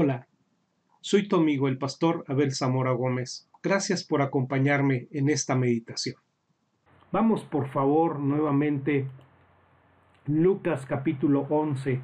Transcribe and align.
Hola, 0.00 0.28
soy 1.00 1.26
tu 1.26 1.34
amigo 1.34 1.66
el 1.66 1.76
pastor 1.76 2.24
Abel 2.28 2.52
Zamora 2.52 2.92
Gómez. 2.92 3.50
Gracias 3.64 4.04
por 4.04 4.22
acompañarme 4.22 5.08
en 5.10 5.28
esta 5.28 5.56
meditación. 5.56 6.14
Vamos 7.10 7.42
por 7.42 7.66
favor 7.66 8.20
nuevamente 8.20 9.08
Lucas 10.28 10.86
capítulo 10.86 11.48
11. 11.50 12.00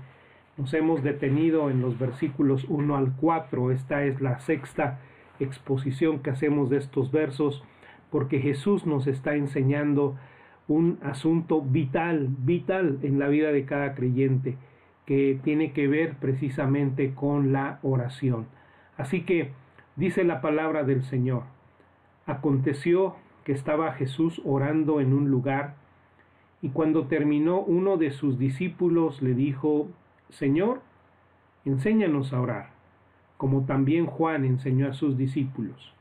Nos 0.57 0.75
hemos 0.75 1.05
detenido 1.05 1.71
en 1.71 1.83
los 1.83 1.97
versículos 1.97 2.65
1 2.69 2.97
al 2.97 3.15
4. 3.15 3.71
Esta 3.71 4.03
es 4.03 4.21
la 4.21 4.41
sexta 4.41 4.99
exposición 5.39 6.19
que 6.19 6.31
hacemos 6.31 6.71
de 6.71 6.79
estos 6.79 7.13
versos 7.13 7.63
porque 8.11 8.41
Jesús 8.41 8.87
nos 8.87 9.07
está 9.07 9.37
enseñando 9.37 10.19
un 10.67 10.99
asunto 11.01 11.63
vital, 11.63 12.27
vital 12.39 12.99
en 13.05 13.21
la 13.21 13.29
vida 13.29 13.53
de 13.53 13.65
cada 13.65 13.95
creyente 13.95 14.59
que 15.07 15.39
tiene 15.43 15.73
que 15.73 15.87
ver 15.87 16.17
precisamente 16.17 17.15
con 17.15 17.53
la 17.53 17.79
oración. 17.83 18.47
Así 18.97 19.23
que 19.23 19.51
dice 19.97 20.25
la 20.25 20.41
palabra 20.41 20.85
del 20.85 21.05
Señor. 21.05 21.43
Aconteció 22.27 23.17
que 23.45 23.53
estaba 23.53 23.93
Jesús 23.93 24.41
orando 24.45 25.01
en 25.01 25.13
un 25.13 25.31
lugar 25.31 25.75
y 26.63 26.71
cuando 26.71 27.07
terminó 27.07 27.61
uno 27.61 27.99
de 27.99 28.11
sus 28.11 28.39
discípulos 28.39 29.21
le 29.21 29.35
dijo, 29.35 29.89
Señor, 30.31 30.81
enséñanos 31.67 32.33
a 32.33 32.41
orar, 32.41 32.71
como 33.37 33.67
también 33.67 34.07
Juan 34.07 34.47
enseñó 34.47 34.89
a 34.89 34.95
sus 34.95 35.19
discípulos. 35.19 35.95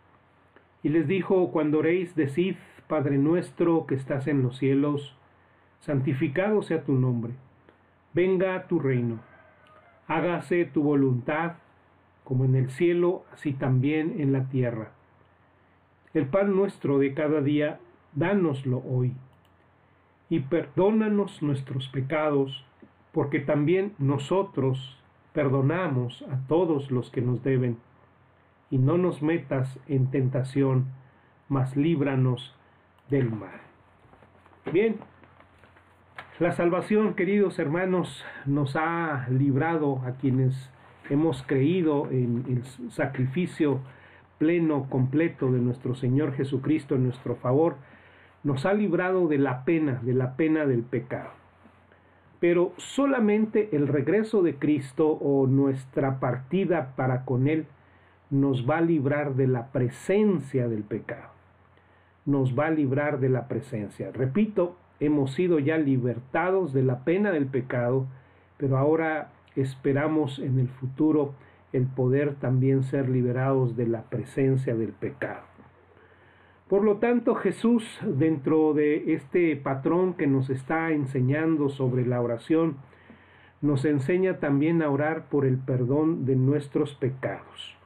Y 0.81 0.90
les 0.90 1.07
dijo, 1.07 1.51
cuando 1.51 1.79
oréis, 1.79 2.15
decid, 2.15 2.55
Padre 2.88 3.17
nuestro 3.17 3.85
que 3.85 3.95
estás 3.95 4.27
en 4.27 4.43
los 4.43 4.57
cielos, 4.57 5.17
santificado 5.82 6.62
sea 6.62 6.84
tu 6.85 6.93
nombre 6.93 7.34
venga 8.14 8.68
tu 8.68 8.80
reino, 8.80 9.20
hágase 10.08 10.66
tu 10.66 10.84
voluntad, 10.84 11.54
como 12.24 12.46
en 12.46 12.56
el 12.56 12.70
cielo, 12.70 13.26
así 13.34 13.54
también 13.54 14.20
en 14.20 14.32
la 14.32 14.50
tierra. 14.50 14.92
El 16.14 16.28
pan 16.28 16.56
nuestro 16.56 17.00
de 17.00 17.14
cada 17.14 17.41
día, 17.41 17.80
dánoslo 18.14 18.84
hoy, 18.88 19.14
y 20.30 20.40
perdónanos 20.41 21.41
nuestros 21.41 21.90
pecados, 21.90 22.66
porque 23.12 23.40
también 23.40 23.94
nosotros 23.98 25.00
perdonamos 25.34 26.24
a 26.32 26.38
todos 26.48 26.91
los 26.91 27.10
que 27.10 27.22
nos 27.22 27.44
deben, 27.44 27.78
y 28.70 28.78
no 28.78 28.98
nos 28.98 29.22
metas 29.22 29.80
en 29.88 30.10
tentación, 30.10 30.86
mas 31.50 31.76
líbranos 31.76 32.56
del 33.10 33.30
mal. 33.30 33.62
Bien, 34.72 34.98
la 36.44 36.52
salvación, 36.52 37.13
queridos 37.13 37.58
hermanos, 37.58 38.22
nos 38.46 38.76
ha 38.76 39.27
librado 39.30 40.02
a 40.05 40.18
quienes 40.18 40.70
hemos 41.10 41.41
creído 41.44 42.10
en 42.12 42.44
el 42.50 42.91
sacrificio 42.91 43.80
pleno, 44.40 44.90
completo 44.90 45.50
de 45.54 45.60
nuestro 45.60 45.96
Señor 45.96 46.34
Jesucristo 46.34 46.96
en 46.96 47.05
nuestro 47.05 47.38
favor, 47.38 47.77
nos 48.44 48.66
ha 48.66 48.74
librado 48.74 49.30
de 49.30 49.38
la 49.38 49.63
pena, 49.63 50.02
de 50.04 50.13
la 50.13 50.35
pena 50.35 50.66
del 50.66 50.84
pecado. 50.84 51.30
Pero 52.41 52.74
solamente 52.76 53.70
el 53.72 53.88
regreso 53.88 54.41
de 54.44 54.55
Cristo 54.55 55.07
o 55.07 55.48
nuestra 55.48 56.20
partida 56.20 56.94
para 56.98 57.24
con 57.24 57.48
Él 57.48 57.68
nos 58.30 58.70
va 58.70 58.80
a 58.80 58.82
librar 58.82 59.35
de 59.35 59.48
la 59.48 59.72
presencia 59.72 60.68
del 60.68 60.84
pecado. 60.84 61.30
Nos 62.26 62.54
va 62.60 62.66
a 62.66 62.72
librar 62.72 63.22
de 63.22 63.30
la 63.30 63.48
presencia. 63.48 64.12
Repito, 64.12 64.75
hemos 65.06 65.34
sido 65.34 65.59
ya 65.59 65.78
libertados 65.78 66.73
de 66.73 66.84
la 66.84 67.03
pena 67.03 67.31
del 67.31 67.47
pecado, 67.47 68.07
pero 68.57 68.78
ahora 68.78 69.31
esperamos 69.56 70.39
en 70.39 70.59
el 70.59 70.69
futuro 70.69 71.33
el 71.73 71.88
poder 71.88 72.35
también 72.35 72.83
ser 72.83 73.09
liberados 73.09 73.75
de 73.75 73.88
la 73.88 74.03
presencia 74.03 74.75
del 74.75 74.94
pecado. 74.94 75.44
Por 76.69 76.83
lo 76.83 76.97
tanto, 76.97 77.35
Jesús, 77.35 78.00
dentro 78.03 78.73
de 78.73 79.13
este 79.13 79.55
patrón 79.57 80.13
que 80.13 80.28
nos 80.28 80.50
está 80.50 80.91
enseñando 80.91 81.69
sobre 81.69 82.05
la 82.05 82.22
oración, 82.22 82.78
nos 83.61 83.85
enseña 83.85 84.39
también 84.39 84.81
a 84.81 84.89
orar 84.89 85.29
por 85.29 85.45
el 85.45 85.57
perdón 85.57 86.25
de 86.25 86.35
nuestros 86.35 86.95
pecados. 86.95 87.78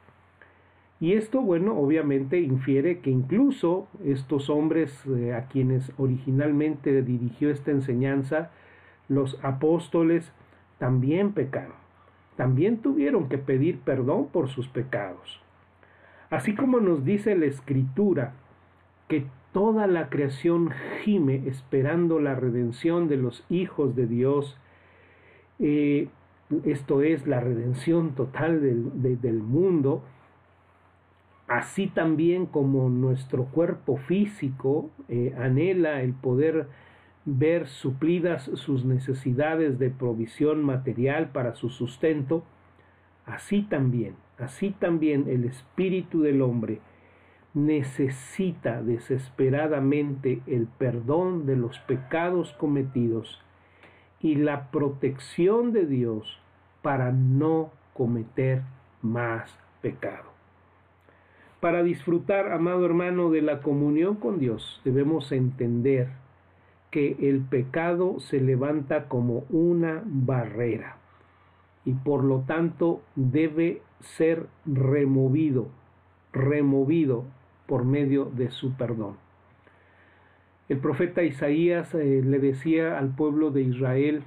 Y 1.00 1.12
esto, 1.12 1.40
bueno, 1.40 1.78
obviamente 1.78 2.40
infiere 2.40 2.98
que 2.98 3.10
incluso 3.10 3.86
estos 4.04 4.50
hombres 4.50 5.04
eh, 5.06 5.32
a 5.32 5.46
quienes 5.46 5.92
originalmente 5.96 7.02
dirigió 7.02 7.50
esta 7.50 7.70
enseñanza, 7.70 8.50
los 9.08 9.38
apóstoles, 9.44 10.32
también 10.78 11.32
pecaron, 11.32 11.76
también 12.36 12.78
tuvieron 12.78 13.28
que 13.28 13.38
pedir 13.38 13.78
perdón 13.80 14.28
por 14.28 14.48
sus 14.48 14.68
pecados. 14.68 15.40
Así 16.30 16.54
como 16.54 16.80
nos 16.80 17.04
dice 17.04 17.36
la 17.36 17.46
escritura 17.46 18.32
que 19.06 19.26
toda 19.52 19.86
la 19.86 20.08
creación 20.08 20.70
gime 21.02 21.42
esperando 21.46 22.20
la 22.20 22.34
redención 22.34 23.08
de 23.08 23.16
los 23.16 23.44
hijos 23.48 23.96
de 23.96 24.06
Dios, 24.06 24.58
eh, 25.58 26.08
esto 26.64 27.02
es 27.02 27.26
la 27.26 27.40
redención 27.40 28.14
total 28.14 28.60
del, 28.60 29.20
del 29.20 29.42
mundo, 29.42 30.02
así 31.48 31.86
también 31.86 32.46
como 32.46 32.90
nuestro 32.90 33.46
cuerpo 33.46 33.96
físico 33.96 34.90
eh, 35.08 35.34
anhela 35.38 36.02
el 36.02 36.12
poder 36.12 36.68
ver 37.24 37.68
suplidas 37.68 38.50
sus 38.54 38.84
necesidades 38.84 39.78
de 39.78 39.90
provisión 39.90 40.62
material 40.62 41.30
para 41.30 41.54
su 41.54 41.70
sustento, 41.70 42.44
así 43.26 43.62
también, 43.62 44.14
así 44.38 44.70
también 44.70 45.26
el 45.28 45.44
espíritu 45.44 46.22
del 46.22 46.42
hombre 46.42 46.80
necesita 47.54 48.82
desesperadamente 48.82 50.42
el 50.46 50.66
perdón 50.66 51.46
de 51.46 51.56
los 51.56 51.78
pecados 51.80 52.52
cometidos 52.52 53.42
y 54.20 54.36
la 54.36 54.70
protección 54.70 55.72
de 55.72 55.86
Dios 55.86 56.40
para 56.82 57.10
no 57.10 57.72
cometer 57.94 58.62
más 59.02 59.58
pecado. 59.80 60.37
Para 61.60 61.82
disfrutar, 61.82 62.52
amado 62.52 62.86
hermano, 62.86 63.30
de 63.30 63.42
la 63.42 63.60
comunión 63.60 64.16
con 64.16 64.38
Dios, 64.38 64.80
debemos 64.84 65.32
entender 65.32 66.08
que 66.90 67.16
el 67.20 67.40
pecado 67.40 68.20
se 68.20 68.40
levanta 68.40 69.08
como 69.08 69.44
una 69.50 70.02
barrera 70.04 70.96
y 71.84 71.94
por 71.94 72.22
lo 72.22 72.40
tanto 72.40 73.02
debe 73.16 73.82
ser 74.00 74.46
removido, 74.66 75.68
removido 76.32 77.24
por 77.66 77.84
medio 77.84 78.26
de 78.26 78.50
su 78.50 78.74
perdón. 78.76 79.16
El 80.68 80.78
profeta 80.78 81.22
Isaías 81.22 81.94
eh, 81.94 82.22
le 82.24 82.38
decía 82.38 82.98
al 82.98 83.14
pueblo 83.14 83.50
de 83.50 83.62
Israel, 83.62 84.22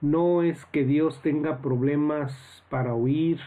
no 0.00 0.42
es 0.42 0.66
que 0.66 0.84
Dios 0.84 1.22
tenga 1.22 1.58
problemas 1.58 2.64
para 2.68 2.94
oír, 2.94 3.38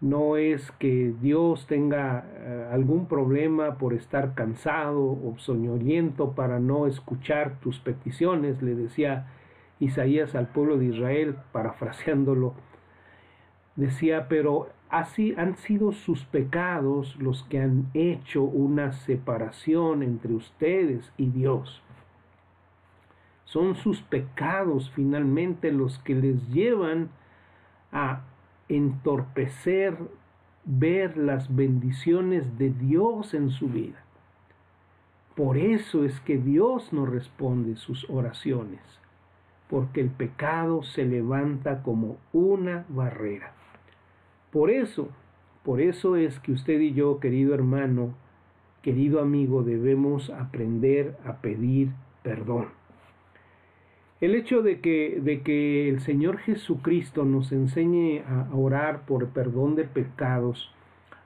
no 0.00 0.36
es 0.36 0.70
que 0.72 1.12
Dios 1.20 1.66
tenga 1.66 2.24
eh, 2.24 2.68
algún 2.70 3.06
problema 3.06 3.78
por 3.78 3.94
estar 3.94 4.34
cansado 4.34 5.02
o 5.02 5.34
soñoliento 5.38 6.32
para 6.32 6.60
no 6.60 6.86
escuchar 6.86 7.58
tus 7.60 7.80
peticiones, 7.80 8.62
le 8.62 8.76
decía 8.76 9.26
Isaías 9.80 10.34
al 10.34 10.48
pueblo 10.48 10.78
de 10.78 10.86
Israel, 10.86 11.36
parafraseándolo. 11.52 12.54
Decía, 13.74 14.26
pero 14.28 14.70
así 14.88 15.34
han 15.36 15.56
sido 15.56 15.92
sus 15.92 16.24
pecados 16.24 17.16
los 17.16 17.44
que 17.44 17.60
han 17.60 17.90
hecho 17.94 18.42
una 18.42 18.92
separación 18.92 20.02
entre 20.02 20.32
ustedes 20.32 21.12
y 21.16 21.26
Dios. 21.26 21.82
Son 23.44 23.76
sus 23.76 24.02
pecados 24.02 24.90
finalmente 24.94 25.72
los 25.72 25.98
que 26.00 26.14
les 26.14 26.48
llevan 26.50 27.08
a 27.92 28.20
entorpecer 28.68 29.96
ver 30.64 31.16
las 31.16 31.54
bendiciones 31.54 32.58
de 32.58 32.70
Dios 32.70 33.34
en 33.34 33.50
su 33.50 33.68
vida. 33.68 34.04
Por 35.34 35.56
eso 35.56 36.04
es 36.04 36.20
que 36.20 36.36
Dios 36.36 36.92
no 36.92 37.06
responde 37.06 37.76
sus 37.76 38.08
oraciones, 38.10 38.80
porque 39.70 40.00
el 40.00 40.10
pecado 40.10 40.82
se 40.82 41.04
levanta 41.04 41.82
como 41.82 42.18
una 42.32 42.84
barrera. 42.88 43.52
Por 44.50 44.70
eso, 44.70 45.08
por 45.62 45.80
eso 45.80 46.16
es 46.16 46.40
que 46.40 46.52
usted 46.52 46.80
y 46.80 46.92
yo, 46.92 47.20
querido 47.20 47.54
hermano, 47.54 48.14
querido 48.82 49.20
amigo, 49.20 49.62
debemos 49.62 50.30
aprender 50.30 51.16
a 51.24 51.36
pedir 51.36 51.92
perdón. 52.22 52.77
El 54.20 54.34
hecho 54.34 54.62
de 54.62 54.80
que, 54.80 55.20
de 55.22 55.42
que 55.42 55.88
el 55.88 56.00
Señor 56.00 56.38
Jesucristo 56.38 57.24
nos 57.24 57.52
enseñe 57.52 58.24
a 58.26 58.48
orar 58.52 59.06
por 59.06 59.28
perdón 59.28 59.76
de 59.76 59.84
pecados, 59.84 60.74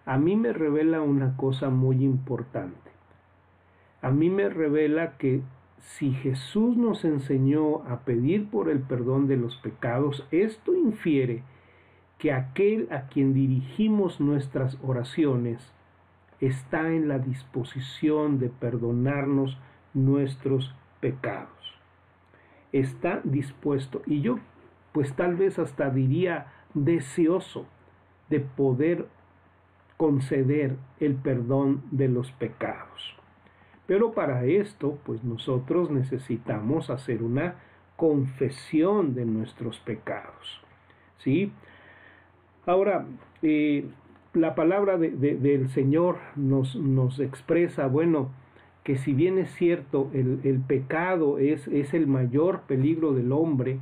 a 0.05 0.19
mí 0.19 0.37
me 0.37 0.53
revela 0.53 1.01
una 1.01 1.35
cosa 1.39 1.71
muy 1.71 2.05
importante. 2.05 2.91
A 4.03 4.11
mí 4.11 4.29
me 4.29 4.51
revela 4.51 5.17
que 5.17 5.41
si 5.79 6.13
Jesús 6.13 6.77
nos 6.77 7.05
enseñó 7.07 7.83
a 7.89 8.01
pedir 8.01 8.51
por 8.51 8.69
el 8.69 8.81
perdón 8.81 9.27
de 9.27 9.39
los 9.39 9.57
pecados, 9.57 10.27
esto 10.31 10.77
infiere 10.77 11.43
que 12.19 12.33
aquel 12.33 12.89
a 12.91 13.09
quien 13.09 13.33
dirigimos 13.33 14.21
nuestras 14.21 14.79
oraciones 14.83 15.73
está 16.41 16.93
en 16.93 17.09
la 17.09 17.19
disposición 17.19 18.39
de 18.39 18.51
perdonarnos 18.51 19.57
nuestros 19.95 20.75
pecados. 21.01 21.62
Está 22.73 23.21
dispuesto, 23.25 24.03
y 24.07 24.23
yo 24.23 24.39
pues 24.93 25.15
tal 25.15 25.37
vez 25.37 25.59
hasta 25.59 25.91
diría 25.91 26.53
deseoso 26.75 27.67
de 28.29 28.41
poder 28.41 29.07
conceder 29.97 30.77
el 31.01 31.15
perdón 31.15 31.83
de 31.91 32.09
los 32.09 32.31
pecados. 32.33 33.17
Pero 33.87 34.13
para 34.13 34.45
esto, 34.45 34.99
pues 35.05 35.25
nosotros 35.25 35.91
necesitamos 35.91 36.91
hacer 36.91 37.23
una 37.23 37.57
confesión 37.97 39.15
de 39.15 39.25
nuestros 39.25 39.79
pecados. 39.81 40.63
¿Sí? 41.19 41.53
Ahora, 42.67 43.07
eh, 43.43 43.87
la 44.35 44.55
palabra 44.55 44.97
del 44.99 45.69
Señor 45.71 46.19
nos, 46.37 46.75
nos, 46.77 47.21
expresa, 47.21 47.87
bueno, 47.87 48.31
que 48.85 48.97
si 48.97 49.13
bien 49.13 49.39
es 49.39 49.51
cierto, 49.53 50.11
el, 50.13 50.41
el 50.45 50.61
pecado 50.61 51.39
es, 51.39 51.69
es, 51.69 51.95
el 51.95 52.07
mayor 52.07 52.63
peligro 52.63 53.13
del 53.13 53.33
hombre, 53.33 53.79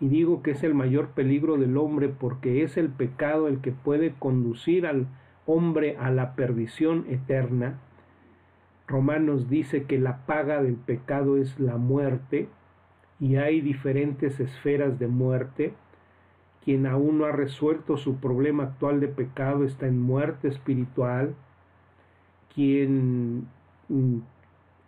y 0.00 0.08
digo 0.08 0.42
que 0.42 0.52
es 0.52 0.62
el 0.62 0.74
mayor 0.74 1.08
peligro 1.08 1.58
del 1.58 1.76
hombre 1.76 2.08
porque 2.08 2.62
es 2.62 2.78
el 2.78 2.88
pecado 2.88 3.48
el 3.48 3.60
que 3.60 3.72
puede 3.72 4.14
conducir 4.18 4.86
al 4.86 5.06
hombre 5.44 5.96
a 5.98 6.10
la 6.10 6.34
perdición 6.34 7.04
eterna, 7.08 7.78
Romanos 8.86 9.48
dice 9.48 9.84
que 9.84 9.98
la 9.98 10.26
paga 10.26 10.62
del 10.62 10.74
pecado 10.74 11.36
es 11.36 11.60
la 11.60 11.76
muerte, 11.76 12.48
y 13.20 13.36
hay 13.36 13.60
diferentes 13.60 14.40
esferas 14.40 14.98
de 14.98 15.06
muerte, 15.06 15.74
quien 16.64 16.86
aún 16.86 17.18
no 17.18 17.26
ha 17.26 17.32
resuelto 17.32 17.96
su 17.96 18.16
problema 18.16 18.64
actual 18.64 19.00
de 19.00 19.08
pecado 19.08 19.64
está 19.64 19.86
en 19.86 20.00
muerte 20.00 20.48
espiritual. 20.48 21.34
Quien 22.54 23.46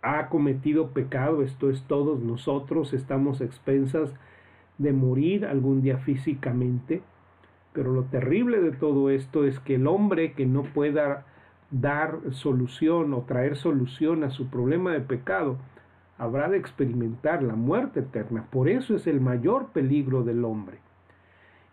ha 0.01 0.29
cometido 0.29 0.89
pecado, 0.89 1.43
esto 1.43 1.69
es 1.69 1.83
todos 1.83 2.19
nosotros, 2.19 2.93
estamos 2.93 3.41
expensas 3.41 4.13
de 4.77 4.93
morir 4.93 5.45
algún 5.45 5.81
día 5.81 5.97
físicamente. 5.97 7.01
Pero 7.73 7.91
lo 7.91 8.03
terrible 8.03 8.61
de 8.61 8.71
todo 8.71 9.09
esto 9.09 9.45
es 9.45 9.59
que 9.59 9.75
el 9.75 9.87
hombre 9.87 10.33
que 10.33 10.45
no 10.45 10.63
pueda 10.63 11.25
dar 11.71 12.19
solución 12.31 13.13
o 13.13 13.21
traer 13.21 13.55
solución 13.55 14.23
a 14.23 14.29
su 14.29 14.47
problema 14.47 14.91
de 14.91 15.01
pecado, 15.01 15.57
habrá 16.19 16.47
de 16.47 16.57
experimentar 16.57 17.41
la 17.41 17.55
muerte 17.55 18.01
eterna. 18.01 18.45
Por 18.51 18.69
eso 18.69 18.95
es 18.95 19.07
el 19.07 19.19
mayor 19.19 19.67
peligro 19.67 20.23
del 20.23 20.45
hombre. 20.45 20.77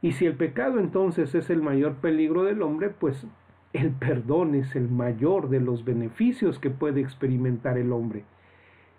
Y 0.02 0.12
si 0.12 0.24
el 0.24 0.34
pecado 0.34 0.80
entonces 0.80 1.34
es 1.34 1.50
el 1.50 1.62
mayor 1.62 1.96
peligro 1.96 2.44
del 2.44 2.62
hombre, 2.62 2.88
pues 2.88 3.26
el 3.72 3.90
perdón 3.90 4.54
es 4.54 4.74
el 4.74 4.88
mayor 4.88 5.48
de 5.48 5.60
los 5.60 5.84
beneficios 5.84 6.58
que 6.58 6.70
puede 6.70 7.00
experimentar 7.00 7.78
el 7.78 7.92
hombre. 7.92 8.24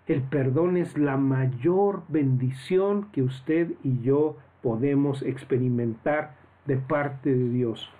El 0.06 0.22
perdón 0.22 0.76
es 0.76 0.98
la 0.98 1.16
mayor 1.16 2.02
bendición 2.08 3.08
que 3.12 3.22
usted 3.22 3.72
y 3.84 4.00
yo 4.02 4.36
podemos 4.62 5.22
experimentar 5.22 6.34
de 6.66 6.76
parte 6.76 7.34
de 7.34 7.48
Dios. 7.50 7.90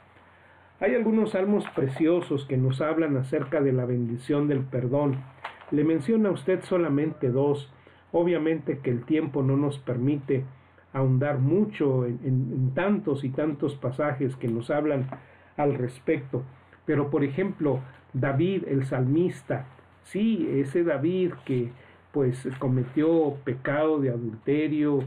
Hay 0.80 0.96
algunos 0.96 1.30
salmos 1.30 1.64
preciosos 1.76 2.44
que 2.46 2.56
nos 2.56 2.80
hablan 2.80 3.16
acerca 3.16 3.60
de 3.60 3.72
la 3.72 3.84
bendición 3.84 4.48
del 4.48 4.64
perdón. 4.64 5.22
Le 5.70 5.84
menciona 5.84 6.30
a 6.30 6.32
usted 6.32 6.62
solamente 6.64 7.30
dos. 7.30 7.72
Obviamente 8.10 8.78
que 8.78 8.90
el 8.90 9.04
tiempo 9.04 9.42
no 9.42 9.56
nos 9.56 9.78
permite 9.78 10.44
ahondar 10.92 11.38
mucho 11.38 12.04
en, 12.04 12.72
tantos 12.74 13.22
y 13.22 13.30
tantos 13.30 13.76
pasajes 13.76 14.34
que 14.36 14.48
nos 14.48 14.70
hablan 14.70 15.08
al 15.56 15.74
respecto. 15.74 16.42
Pero 16.84 17.10
por 17.10 17.24
ejemplo, 17.24 17.80
David 18.12 18.64
el 18.66 18.84
salmista, 18.84 19.66
sí, 20.02 20.48
ese 20.52 20.84
David 20.84 21.32
que 21.44 21.70
pues 22.12 22.46
cometió 22.58 23.36
pecado 23.44 23.98
de 24.00 24.10
adulterio, 24.10 25.00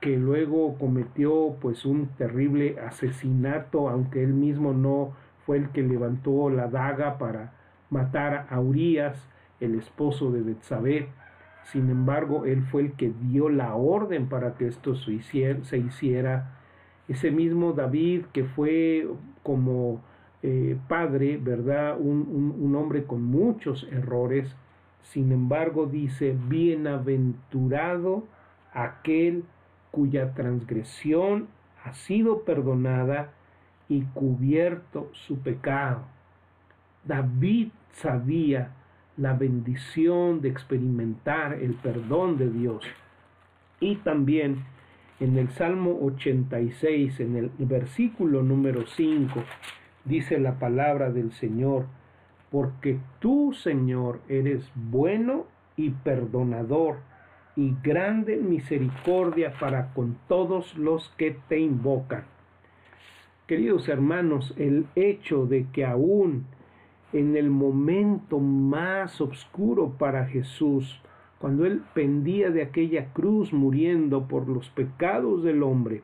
que 0.00 0.16
luego 0.16 0.76
cometió 0.78 1.56
pues 1.60 1.84
un 1.84 2.08
terrible 2.16 2.78
asesinato, 2.80 3.88
aunque 3.88 4.22
él 4.22 4.32
mismo 4.32 4.72
no 4.72 5.12
fue 5.44 5.56
el 5.58 5.70
que 5.70 5.82
levantó 5.82 6.50
la 6.50 6.68
daga 6.68 7.18
para 7.18 7.52
matar 7.90 8.46
a 8.50 8.60
Urias, 8.60 9.28
el 9.60 9.74
esposo 9.76 10.30
de 10.30 10.42
Betsabé. 10.42 11.08
Sin 11.64 11.90
embargo, 11.90 12.44
él 12.44 12.62
fue 12.62 12.82
el 12.82 12.92
que 12.92 13.12
dio 13.22 13.48
la 13.48 13.74
orden 13.74 14.28
para 14.28 14.54
que 14.54 14.66
esto 14.66 14.94
se 14.94 15.12
hiciera. 15.12 16.58
Ese 17.08 17.30
mismo 17.30 17.72
David 17.72 18.26
que 18.32 18.44
fue 18.44 19.08
como 19.42 20.02
eh, 20.42 20.76
padre, 20.88 21.36
¿verdad? 21.36 21.98
Un, 21.98 22.54
un 22.58 22.76
hombre 22.76 23.04
con 23.04 23.22
muchos 23.24 23.86
errores. 23.90 24.54
Sin 25.02 25.32
embargo, 25.32 25.86
dice, 25.86 26.36
bienaventurado 26.48 28.24
aquel 28.72 29.44
cuya 29.90 30.34
transgresión 30.34 31.48
ha 31.84 31.92
sido 31.92 32.42
perdonada 32.42 33.32
y 33.88 34.02
cubierto 34.02 35.10
su 35.12 35.38
pecado. 35.38 36.02
David 37.04 37.68
sabía 37.92 38.72
la 39.16 39.32
bendición 39.32 40.40
de 40.40 40.48
experimentar 40.48 41.54
el 41.54 41.74
perdón 41.74 42.38
de 42.38 42.50
Dios. 42.50 42.84
Y 43.80 43.96
también 43.96 44.64
en 45.20 45.36
el 45.36 45.48
Salmo 45.50 45.98
86, 46.02 47.18
en 47.20 47.36
el 47.36 47.50
versículo 47.58 48.42
número 48.42 48.86
5, 48.86 49.42
dice 50.08 50.38
la 50.38 50.58
palabra 50.58 51.10
del 51.10 51.32
Señor, 51.32 51.86
porque 52.50 52.98
tú, 53.18 53.52
Señor, 53.52 54.20
eres 54.28 54.70
bueno 54.74 55.46
y 55.76 55.90
perdonador 55.90 56.96
y 57.56 57.74
grande 57.82 58.36
misericordia 58.36 59.52
para 59.60 59.92
con 59.92 60.16
todos 60.28 60.76
los 60.76 61.10
que 61.18 61.36
te 61.48 61.58
invocan. 61.58 62.24
Queridos 63.46 63.88
hermanos, 63.88 64.54
el 64.56 64.86
hecho 64.94 65.46
de 65.46 65.66
que 65.72 65.84
aún 65.84 66.46
en 67.12 67.36
el 67.36 67.50
momento 67.50 68.38
más 68.38 69.20
oscuro 69.20 69.94
para 69.98 70.26
Jesús, 70.26 71.00
cuando 71.38 71.64
Él 71.64 71.82
pendía 71.94 72.50
de 72.50 72.62
aquella 72.62 73.12
cruz 73.12 73.52
muriendo 73.52 74.28
por 74.28 74.48
los 74.48 74.68
pecados 74.70 75.42
del 75.42 75.62
hombre, 75.62 76.02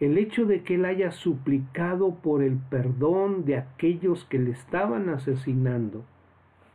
el 0.00 0.18
hecho 0.18 0.44
de 0.44 0.62
que 0.62 0.74
Él 0.74 0.84
haya 0.84 1.10
suplicado 1.10 2.16
por 2.16 2.42
el 2.42 2.58
perdón 2.58 3.44
de 3.44 3.56
aquellos 3.56 4.24
que 4.26 4.38
le 4.38 4.50
estaban 4.50 5.08
asesinando, 5.08 6.04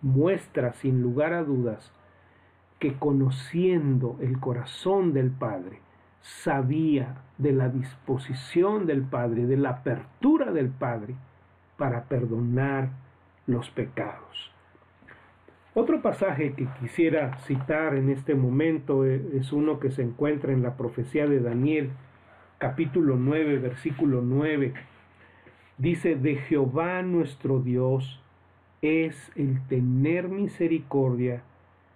muestra 0.01 0.73
sin 0.73 1.01
lugar 1.01 1.33
a 1.33 1.43
dudas 1.43 1.93
que 2.79 2.93
conociendo 2.95 4.17
el 4.21 4.39
corazón 4.39 5.13
del 5.13 5.29
Padre, 5.29 5.79
sabía 6.21 7.21
de 7.37 7.51
la 7.51 7.69
disposición 7.69 8.87
del 8.87 9.03
Padre, 9.03 9.45
de 9.45 9.57
la 9.57 9.69
apertura 9.69 10.51
del 10.51 10.69
Padre 10.69 11.15
para 11.77 12.05
perdonar 12.05 12.89
los 13.45 13.69
pecados. 13.69 14.51
Otro 15.73 16.01
pasaje 16.01 16.53
que 16.53 16.67
quisiera 16.79 17.37
citar 17.39 17.95
en 17.95 18.09
este 18.09 18.35
momento 18.35 19.05
e, 19.05 19.37
es 19.37 19.53
uno 19.53 19.79
que 19.79 19.91
se 19.91 20.01
encuentra 20.01 20.51
en 20.51 20.63
la 20.63 20.75
profecía 20.75 21.27
de 21.27 21.39
Daniel, 21.39 21.91
capítulo 22.61 23.15
9, 23.15 23.57
versículo 23.57 24.21
9. 24.21 24.73
Dice, 25.79 26.15
de 26.15 26.35
Jehová 26.35 27.01
nuestro 27.01 27.59
Dios 27.59 28.21
es 28.83 29.31
el 29.35 29.65
tener 29.67 30.29
misericordia 30.29 31.41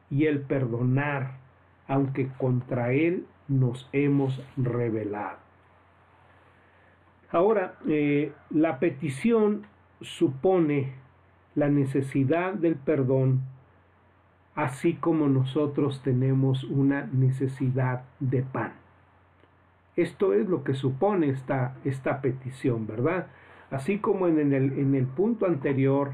y 0.10 0.26
el 0.26 0.42
perdonar, 0.42 1.38
aunque 1.88 2.30
contra 2.40 2.94
él 2.94 3.28
nos 3.48 3.88
hemos 3.94 4.44
revelado. 4.58 5.38
Ahora, 7.30 7.76
eh, 7.88 8.34
la 8.50 8.80
petición 8.80 9.68
supone 10.02 10.94
la 11.54 11.70
necesidad 11.70 12.56
del 12.56 12.76
perdón, 12.76 13.42
así 14.56 14.96
como 14.96 15.28
nosotros 15.28 16.02
tenemos 16.02 16.64
una 16.64 17.08
necesidad 17.14 18.06
de 18.20 18.42
pan. 18.42 18.85
Esto 19.96 20.34
es 20.34 20.48
lo 20.48 20.64
que 20.64 20.74
supone 20.74 21.30
esta, 21.30 21.76
esta 21.84 22.22
petición, 22.22 22.88
¿verdad? 22.88 23.28
Así 23.72 24.00
como 24.00 24.28
en 24.28 24.54
el, 24.54 24.74
en 24.78 24.96
el 24.96 25.06
punto 25.06 25.46
anterior 25.46 26.14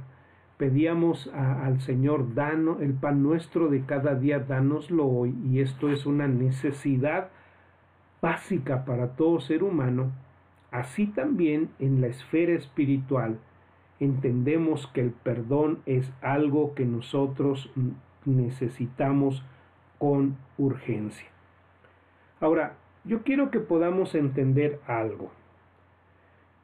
pedíamos 0.58 1.28
al 1.34 1.82
Señor, 1.82 2.36
dano 2.36 2.78
el 2.80 2.94
pan 2.94 3.24
nuestro 3.24 3.70
de 3.70 3.84
cada 3.84 4.14
día, 4.14 4.40
danoslo 4.40 5.08
hoy, 5.08 5.36
y 5.44 5.60
esto 5.60 5.90
es 5.90 6.06
una 6.06 6.28
necesidad 6.28 7.30
básica 8.22 8.86
para 8.86 9.16
todo 9.16 9.40
ser 9.40 9.64
humano, 9.64 10.12
así 10.70 11.08
también 11.08 11.70
en 11.80 12.00
la 12.00 12.08
esfera 12.08 12.54
espiritual 12.54 13.40
entendemos 14.02 14.88
que 14.88 15.02
el 15.02 15.12
perdón 15.12 15.80
es 15.86 16.12
algo 16.22 16.74
que 16.74 16.86
nosotros 16.86 17.72
necesitamos 18.26 19.44
con 20.00 20.38
urgencia. 20.58 21.28
Ahora, 22.40 22.74
yo 23.04 23.24
quiero 23.24 23.52
que 23.52 23.60
podamos 23.60 24.16
entender 24.16 24.80
algo. 24.86 25.32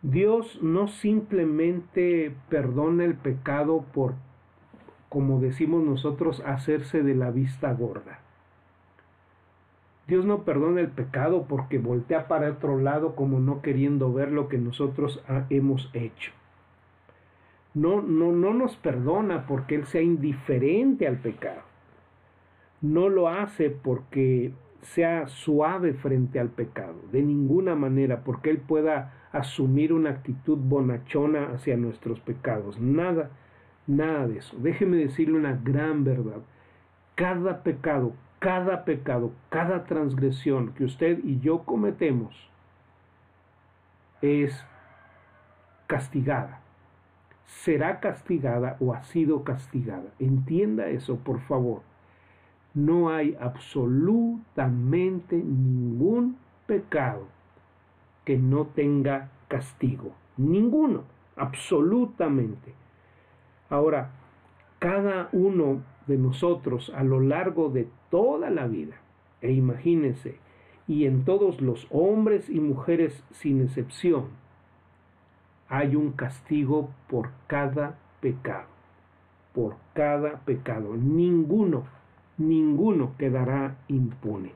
Dios 0.02 0.62
no 0.62 0.88
simplemente 0.88 2.34
perdona 2.50 3.04
el 3.04 3.16
pecado 3.16 3.84
por, 3.94 4.14
como 5.10 5.40
decimos 5.40 5.84
nosotros, 5.84 6.44
hacerse 6.46 7.02
de 7.02 7.16
la 7.16 7.32
vista 7.32 7.74
gorda. 7.74 8.20
Dios 10.08 10.24
no 10.24 10.44
perdona 10.44 10.80
el 10.80 10.90
pecado 10.90 11.46
porque 11.50 11.80
voltea 11.80 12.28
para 12.28 12.52
otro 12.52 12.78
lado 12.80 13.16
como 13.16 13.40
no 13.40 13.62
queriendo 13.62 14.14
ver 14.14 14.32
lo 14.32 14.48
que 14.48 14.58
nosotros 14.58 15.22
hemos 15.50 15.90
hecho. 15.94 16.32
No, 17.74 18.02
no, 18.02 18.32
no 18.32 18.54
nos 18.54 18.78
perdona 18.78 19.46
porque 19.46 19.76
Él 19.76 19.86
sea 19.86 20.02
indiferente 20.02 21.08
al 21.08 21.18
pecado. 21.18 21.62
No 22.82 23.10
lo 23.10 23.28
hace 23.28 23.70
porque 23.70 24.54
sea 24.82 25.28
suave 25.28 25.94
frente 25.94 26.40
al 26.40 26.50
pecado, 26.50 26.96
de 27.12 27.22
ninguna 27.22 27.76
manera, 27.76 28.24
porque 28.24 28.50
Él 28.50 28.60
pueda 28.60 29.14
asumir 29.32 29.94
una 29.94 30.12
actitud 30.12 30.58
bonachona 30.58 31.52
hacia 31.54 31.78
nuestros 31.78 32.20
pecados. 32.20 32.80
Nada, 32.80 33.32
nada 33.86 34.28
de 34.28 34.38
eso. 34.38 34.58
Déjeme 34.60 34.98
decirle 34.98 35.38
una 35.38 35.60
gran 35.62 36.04
verdad. 36.04 36.42
Cada 37.16 37.64
pecado, 37.64 38.14
cada 38.40 38.86
pecado, 38.86 39.32
cada 39.50 39.86
transgresión 39.86 40.74
que 40.74 40.86
usted 40.86 41.20
y 41.24 41.40
yo 41.40 41.64
cometemos 41.64 42.50
es 44.22 44.66
castigada. 45.88 46.62
Será 47.46 48.00
castigada 48.00 48.78
o 48.80 48.94
ha 48.94 49.04
sido 49.04 49.44
castigada. 49.44 50.12
Entienda 50.20 50.88
eso, 50.90 51.18
por 51.18 51.40
favor. 51.42 51.82
No 52.78 53.10
hay 53.10 53.36
absolutamente 53.42 55.36
ningún 55.36 56.38
pecado 56.68 57.26
que 58.24 58.38
no 58.38 58.68
tenga 58.68 59.32
castigo. 59.48 60.12
Ninguno, 60.38 61.02
absolutamente. 61.36 62.76
Ahora, 63.72 64.12
cada 64.78 65.30
uno 65.32 65.82
de 66.06 66.20
nosotros 66.20 66.92
a 66.96 67.02
lo 67.04 67.20
largo 67.20 67.70
de 67.70 67.88
toda 68.12 68.52
la 68.52 68.68
vida, 68.68 68.98
e 69.42 69.54
imagínense, 69.54 70.38
y 70.88 71.08
en 71.08 71.26
todos 71.26 71.62
los 71.62 71.88
hombres 71.90 72.48
y 72.48 72.60
mujeres 72.60 73.24
sin 73.32 73.64
excepción, 73.64 74.26
hay 75.68 75.96
un 75.96 76.12
castigo 76.12 76.92
por 77.10 77.32
cada 77.48 77.98
pecado, 78.22 78.68
por 79.56 79.78
cada 79.96 80.42
pecado. 80.42 80.96
Ninguno, 80.96 81.97
ninguno 82.38 83.14
quedará 83.18 83.76
impune. 83.88 84.52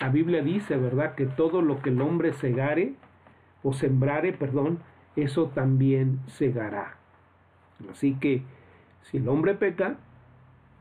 La 0.00 0.08
Biblia 0.08 0.42
dice, 0.42 0.76
¿verdad?, 0.76 1.14
que 1.14 1.26
todo 1.26 1.62
lo 1.62 1.80
que 1.80 1.90
el 1.90 2.00
hombre 2.00 2.32
segare, 2.32 2.94
o 3.62 3.72
sembrare, 3.72 4.32
perdón, 4.32 4.80
eso 5.16 5.48
también 5.48 6.20
segará. 6.26 6.96
Así 7.90 8.14
que 8.14 8.42
si 9.02 9.18
el 9.18 9.28
hombre 9.28 9.54
peca, 9.54 9.96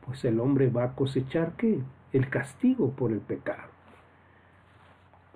pues 0.06 0.25
el 0.25 0.40
hombre 0.40 0.70
va 0.70 0.86
a 0.86 0.96
cosechar 0.96 1.54
qué? 1.58 1.80
El 2.13 2.30
castigo 2.30 2.92
por 2.92 3.12
el 3.12 3.20
pecado. 3.20 3.70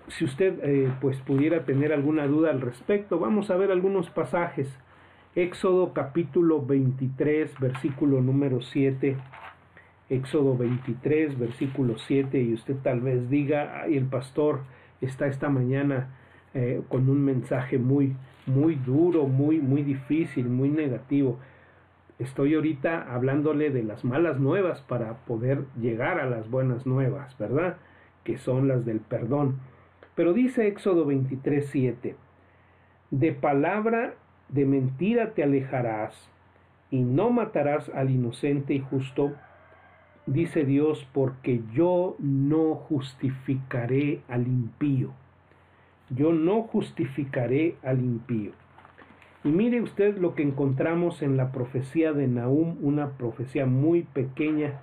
Si 0.07 0.23
usted 0.25 0.59
eh, 0.63 0.91
pues 1.01 1.17
pudiera 1.21 1.65
tener 1.65 1.91
alguna 1.91 2.27
duda 2.27 2.51
al 2.51 2.61
respecto, 2.61 3.19
vamos 3.19 3.49
a 3.49 3.55
ver 3.55 3.71
algunos 3.71 4.09
pasajes. 4.09 4.67
Éxodo 5.35 5.93
capítulo 5.93 6.65
23, 6.65 7.59
versículo 7.59 8.21
número 8.21 8.61
7. 8.61 9.17
Éxodo 10.09 10.57
23, 10.57 11.37
versículo 11.39 11.97
7, 11.97 12.39
y 12.41 12.53
usted 12.53 12.75
tal 12.83 13.01
vez 13.01 13.29
diga, 13.29 13.85
el 13.87 14.05
pastor 14.05 14.61
está 15.01 15.27
esta 15.27 15.49
mañana 15.49 16.09
eh, 16.53 16.81
con 16.89 17.09
un 17.09 17.23
mensaje 17.23 17.77
muy, 17.77 18.15
muy 18.45 18.75
duro, 18.75 19.27
muy, 19.27 19.59
muy 19.59 19.83
difícil, 19.83 20.45
muy 20.45 20.69
negativo 20.69 21.39
estoy 22.19 22.55
ahorita 22.55 23.13
hablándole 23.13 23.71
de 23.71 23.83
las 23.83 24.05
malas 24.05 24.39
nuevas 24.39 24.81
para 24.81 25.15
poder 25.25 25.65
llegar 25.79 26.19
a 26.19 26.25
las 26.25 26.49
buenas 26.49 26.85
nuevas, 26.85 27.37
¿verdad? 27.37 27.77
Que 28.23 28.37
son 28.37 28.67
las 28.67 28.85
del 28.85 28.99
perdón. 28.99 29.59
Pero 30.15 30.33
dice 30.33 30.67
Éxodo 30.67 31.05
23, 31.05 31.65
7, 31.65 32.15
de 33.11 33.31
palabra 33.33 34.13
de 34.49 34.65
mentira 34.65 35.31
te 35.33 35.43
alejarás 35.43 36.29
y 36.89 37.01
no 37.01 37.31
matarás 37.31 37.89
al 37.89 38.09
inocente 38.09 38.73
y 38.73 38.79
justo, 38.79 39.33
dice 40.25 40.65
Dios, 40.65 41.07
porque 41.13 41.61
yo 41.73 42.15
no 42.19 42.75
justificaré 42.75 44.21
al 44.27 44.47
impío. 44.47 45.11
Yo 46.09 46.33
no 46.33 46.63
justificaré 46.63 47.75
al 47.83 47.99
impío. 47.99 48.51
Y 49.43 49.49
mire 49.49 49.81
usted 49.81 50.17
lo 50.17 50.33
que 50.33 50.43
encontramos 50.43 51.21
en 51.21 51.37
la 51.37 51.51
profecía 51.51 52.13
de 52.13 52.27
Nahum, 52.27 52.77
una 52.81 53.09
profecía 53.11 53.65
muy 53.65 54.01
pequeña 54.01 54.81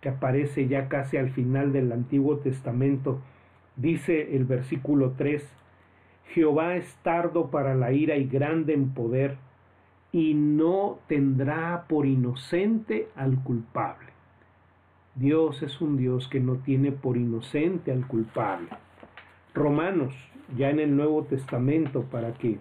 que 0.00 0.08
aparece 0.08 0.66
ya 0.66 0.88
casi 0.88 1.16
al 1.16 1.30
final 1.30 1.72
del 1.72 1.92
Antiguo 1.92 2.38
Testamento. 2.38 3.20
Dice 3.76 4.34
el 4.34 4.44
versículo 4.44 5.12
3, 5.16 5.48
Jehová 6.32 6.76
es 6.76 6.92
tardo 7.02 7.50
para 7.50 7.74
la 7.74 7.92
ira 7.92 8.16
y 8.16 8.26
grande 8.26 8.72
en 8.72 8.90
poder, 8.90 9.36
y 10.12 10.34
no 10.34 10.98
tendrá 11.06 11.84
por 11.88 12.06
inocente 12.06 13.08
al 13.14 13.40
culpable. 13.42 14.08
Dios 15.20 15.62
es 15.62 15.82
un 15.82 15.98
Dios 15.98 16.28
que 16.28 16.40
no 16.40 16.54
tiene 16.54 16.92
por 16.92 17.18
inocente 17.18 17.92
al 17.92 18.06
culpable. 18.06 18.68
Romanos, 19.52 20.14
ya 20.56 20.70
en 20.70 20.80
el 20.80 20.96
Nuevo 20.96 21.24
Testamento, 21.24 22.04
para 22.04 22.32
que 22.32 22.56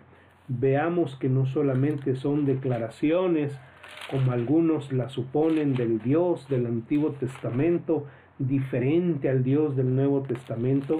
veamos 0.49 1.15
que 1.15 1.29
no 1.29 1.45
solamente 1.45 2.17
son 2.17 2.45
declaraciones, 2.45 3.57
como 4.11 4.33
algunos 4.33 4.91
la 4.91 5.07
suponen 5.07 5.73
del 5.73 5.99
Dios 5.99 6.49
del 6.49 6.65
Antiguo 6.65 7.11
Testamento, 7.11 8.07
diferente 8.39 9.29
al 9.29 9.41
Dios 9.41 9.77
del 9.77 9.95
Nuevo 9.95 10.23
Testamento, 10.23 10.97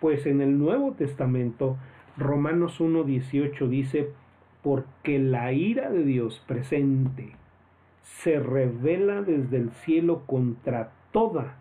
pues 0.00 0.24
en 0.24 0.40
el 0.40 0.56
Nuevo 0.56 0.92
Testamento, 0.92 1.78
Romanos 2.16 2.80
1.18 2.80 3.68
dice, 3.68 4.10
porque 4.62 5.18
la 5.18 5.52
ira 5.52 5.90
de 5.90 6.04
Dios 6.04 6.44
presente 6.46 7.34
se 8.06 8.38
revela 8.38 9.22
desde 9.22 9.56
el 9.56 9.70
cielo 9.70 10.22
contra 10.26 10.92
toda 11.12 11.56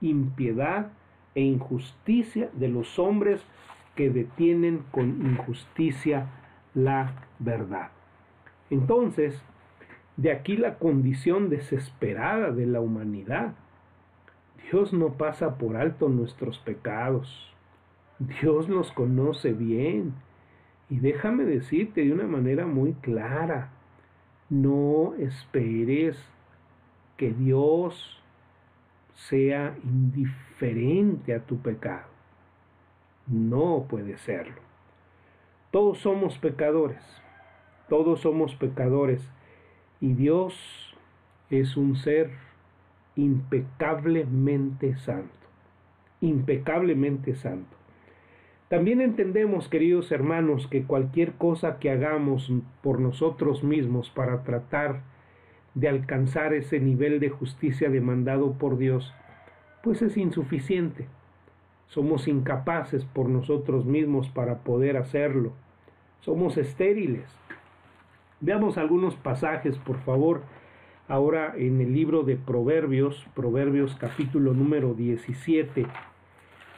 impiedad 0.00 0.92
e 1.34 1.42
injusticia 1.42 2.50
de 2.54 2.68
los 2.68 2.98
hombres 2.98 3.44
que 3.94 4.10
detienen 4.10 4.84
con 4.90 5.08
injusticia 5.26 6.28
la 6.74 7.14
verdad. 7.38 7.90
Entonces, 8.70 9.42
de 10.18 10.32
aquí 10.32 10.56
la 10.56 10.78
condición 10.78 11.48
desesperada 11.48 12.50
de 12.50 12.66
la 12.66 12.80
humanidad. 12.80 13.54
Dios 14.70 14.92
no 14.92 15.14
pasa 15.14 15.58
por 15.58 15.76
alto 15.76 16.08
nuestros 16.08 16.58
pecados. 16.58 17.54
Dios 18.18 18.68
nos 18.68 18.90
conoce 18.92 19.52
bien. 19.52 20.14
Y 20.90 20.98
déjame 20.98 21.44
decirte 21.44 22.04
de 22.04 22.12
una 22.12 22.26
manera 22.26 22.66
muy 22.66 22.94
clara, 22.94 23.70
no 24.50 25.14
esperes 25.14 26.16
que 27.16 27.32
Dios 27.32 28.22
sea 29.14 29.76
indiferente 29.84 31.34
a 31.34 31.40
tu 31.40 31.58
pecado. 31.58 32.08
No 33.26 33.86
puede 33.88 34.16
serlo. 34.18 34.60
Todos 35.70 35.98
somos 35.98 36.38
pecadores, 36.38 37.02
todos 37.88 38.20
somos 38.20 38.54
pecadores 38.54 39.20
y 40.00 40.14
Dios 40.14 40.54
es 41.50 41.76
un 41.76 41.96
ser 41.96 42.30
impecablemente 43.16 44.96
santo, 44.98 45.46
impecablemente 46.20 47.34
santo. 47.34 47.77
También 48.68 49.00
entendemos, 49.00 49.66
queridos 49.68 50.12
hermanos, 50.12 50.66
que 50.66 50.82
cualquier 50.82 51.32
cosa 51.32 51.78
que 51.78 51.90
hagamos 51.90 52.52
por 52.82 53.00
nosotros 53.00 53.64
mismos 53.64 54.10
para 54.10 54.42
tratar 54.42 55.00
de 55.74 55.88
alcanzar 55.88 56.52
ese 56.52 56.78
nivel 56.78 57.18
de 57.18 57.30
justicia 57.30 57.88
demandado 57.88 58.52
por 58.52 58.76
Dios, 58.76 59.14
pues 59.82 60.02
es 60.02 60.18
insuficiente. 60.18 61.06
Somos 61.86 62.28
incapaces 62.28 63.06
por 63.06 63.30
nosotros 63.30 63.86
mismos 63.86 64.28
para 64.28 64.58
poder 64.58 64.98
hacerlo. 64.98 65.52
Somos 66.20 66.58
estériles. 66.58 67.24
Veamos 68.40 68.76
algunos 68.76 69.14
pasajes, 69.16 69.78
por 69.78 69.96
favor. 70.00 70.42
Ahora 71.08 71.54
en 71.56 71.80
el 71.80 71.94
libro 71.94 72.22
de 72.22 72.36
Proverbios, 72.36 73.26
Proverbios 73.34 73.96
capítulo 73.96 74.52
número 74.52 74.92
17. 74.92 75.86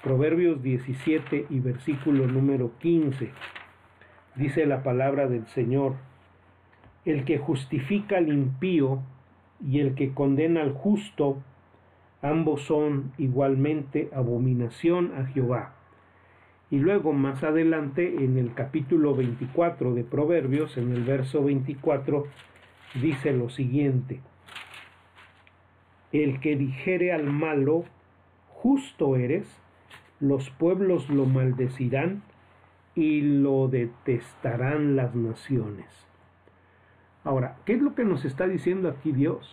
Proverbios 0.03 0.63
17 0.63 1.47
y 1.51 1.61
versículo 1.61 2.27
número 2.27 2.73
15. 2.79 3.31
Dice 4.37 4.67
la 4.67 4.83
palabra 4.83 5.29
del 5.29 5.47
Señor, 5.49 5.97
el 7.05 7.25
que 7.25 7.39
justifica 7.39 8.19
al 8.19 8.29
impío 8.29 9.01
y 9.65 9.81
el 9.81 9.95
que 9.95 10.15
condena 10.15 10.63
al 10.63 10.73
justo 10.73 11.43
Ambos 12.23 12.63
son 12.65 13.13
igualmente 13.17 14.11
abominación 14.13 15.13
a 15.17 15.25
Jehová. 15.25 15.73
Y 16.71 16.79
luego 16.79 17.15
más 17.15 17.43
adelante 17.43 18.25
en 18.25 18.37
el 18.37 18.53
capítulo 18.53 19.15
24 19.15 19.95
de 19.95 20.05
Proverbios, 20.05 20.77
en 20.77 20.93
el 20.93 21.03
verso 21.03 21.43
24, 21.43 22.27
dice 23.01 23.33
lo 23.33 23.49
siguiente. 23.49 24.21
El 26.13 26.41
que 26.41 26.57
dijere 26.57 27.13
al 27.13 27.25
malo, 27.25 27.85
justo 28.49 29.17
eres, 29.17 29.60
los 30.21 30.51
pueblos 30.51 31.09
lo 31.09 31.25
maldecirán 31.25 32.23
y 32.95 33.23
lo 33.23 33.69
detestarán 33.69 34.95
las 34.95 35.15
naciones. 35.15 35.87
Ahora, 37.25 37.57
¿qué 37.65 37.75
es 37.75 37.83
lo 37.83 37.95
que 37.95 38.05
nos 38.05 38.25
está 38.25 38.47
diciendo 38.47 38.89
aquí 38.89 39.13
Dios? 39.13 39.51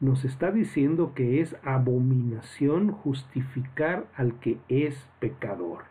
Nos 0.00 0.24
está 0.24 0.50
diciendo 0.50 1.12
que 1.14 1.40
es 1.40 1.56
abominación 1.64 2.92
justificar 2.92 4.06
al 4.16 4.38
que 4.40 4.58
es 4.68 5.08
pecador. 5.18 5.84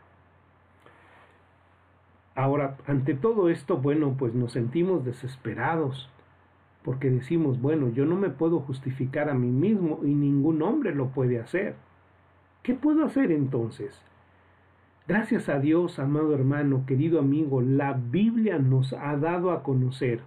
Ahora, 2.36 2.78
ante 2.88 3.14
todo 3.14 3.50
esto, 3.50 3.78
bueno, 3.78 4.16
pues 4.18 4.34
nos 4.34 4.52
sentimos 4.52 5.06
desesperados, 5.06 6.10
porque 6.84 7.10
decimos, 7.10 7.62
bueno, 7.62 7.90
yo 7.90 8.06
no 8.06 8.16
me 8.16 8.30
puedo 8.30 8.60
justificar 8.60 9.30
a 9.30 9.36
mí 9.36 9.50
mismo 9.50 10.00
y 10.04 10.14
ningún 10.14 10.62
hombre 10.62 10.94
lo 10.94 11.10
puede 11.10 11.40
hacer. 11.40 11.76
¿Qué 12.64 12.74
puedo 12.76 13.04
hacer 13.04 13.34
entonces? 13.34 14.02
Gracias 15.06 15.50
a 15.50 15.60
Dios, 15.60 16.00
amado 16.00 16.34
hermano, 16.34 16.86
querido 16.88 17.20
amigo, 17.20 17.60
la 17.60 17.92
Biblia 17.92 18.58
nos 18.58 18.94
ha 18.94 19.18
dado 19.18 19.52
a 19.52 19.64
conocer 19.64 20.22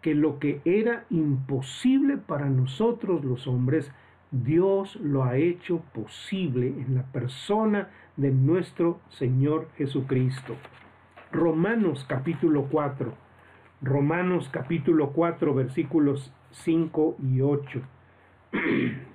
que 0.00 0.14
lo 0.14 0.38
que 0.38 0.60
era 0.64 1.04
imposible 1.10 2.16
para 2.16 2.48
nosotros 2.48 3.24
los 3.24 3.48
hombres, 3.48 3.90
Dios 4.30 4.94
lo 5.02 5.24
ha 5.24 5.36
hecho 5.36 5.80
posible 5.92 6.68
en 6.68 6.94
la 6.94 7.02
persona 7.06 7.88
de 8.16 8.30
nuestro 8.30 9.00
Señor 9.08 9.66
Jesucristo. 9.76 10.54
Romanos 11.32 12.06
capítulo 12.08 12.68
4. 12.70 13.12
Romanos 13.82 14.48
capítulo 14.52 15.10
4 15.10 15.52
versículos 15.54 16.32
5 16.52 17.16
y 17.20 17.40
8. 17.40 17.82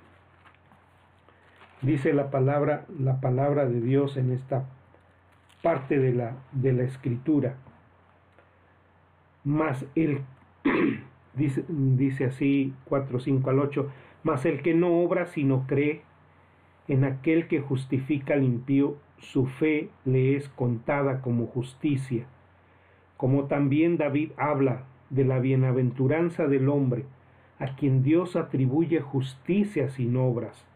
Dice 1.82 2.12
la 2.12 2.30
palabra, 2.30 2.84
la 2.98 3.20
palabra 3.20 3.66
de 3.66 3.80
Dios 3.80 4.16
en 4.16 4.32
esta 4.32 4.66
parte 5.62 5.98
de 5.98 6.12
la, 6.12 6.36
de 6.52 6.72
la 6.72 6.82
escritura. 6.82 7.56
Más 9.44 9.86
el, 9.94 10.20
dice, 11.34 11.64
dice 11.68 12.26
así 12.26 12.74
4, 12.84 13.20
5 13.20 13.50
al 13.50 13.58
8, 13.60 13.90
mas 14.22 14.44
el 14.44 14.60
que 14.60 14.74
no 14.74 15.00
obra 15.00 15.26
sino 15.26 15.66
cree 15.66 16.02
en 16.88 17.04
aquel 17.04 17.46
que 17.46 17.60
justifica 17.60 18.34
al 18.34 18.42
impío, 18.42 18.96
su 19.18 19.46
fe 19.46 19.90
le 20.04 20.36
es 20.36 20.48
contada 20.48 21.22
como 21.22 21.46
justicia. 21.46 22.26
Como 23.16 23.44
también 23.44 23.96
David 23.96 24.32
habla 24.36 24.84
de 25.08 25.24
la 25.24 25.38
bienaventuranza 25.38 26.46
del 26.46 26.68
hombre, 26.68 27.04
a 27.58 27.76
quien 27.76 28.02
Dios 28.02 28.36
atribuye 28.36 29.00
justicia 29.00 29.88
sin 29.90 30.16
obras, 30.16 30.66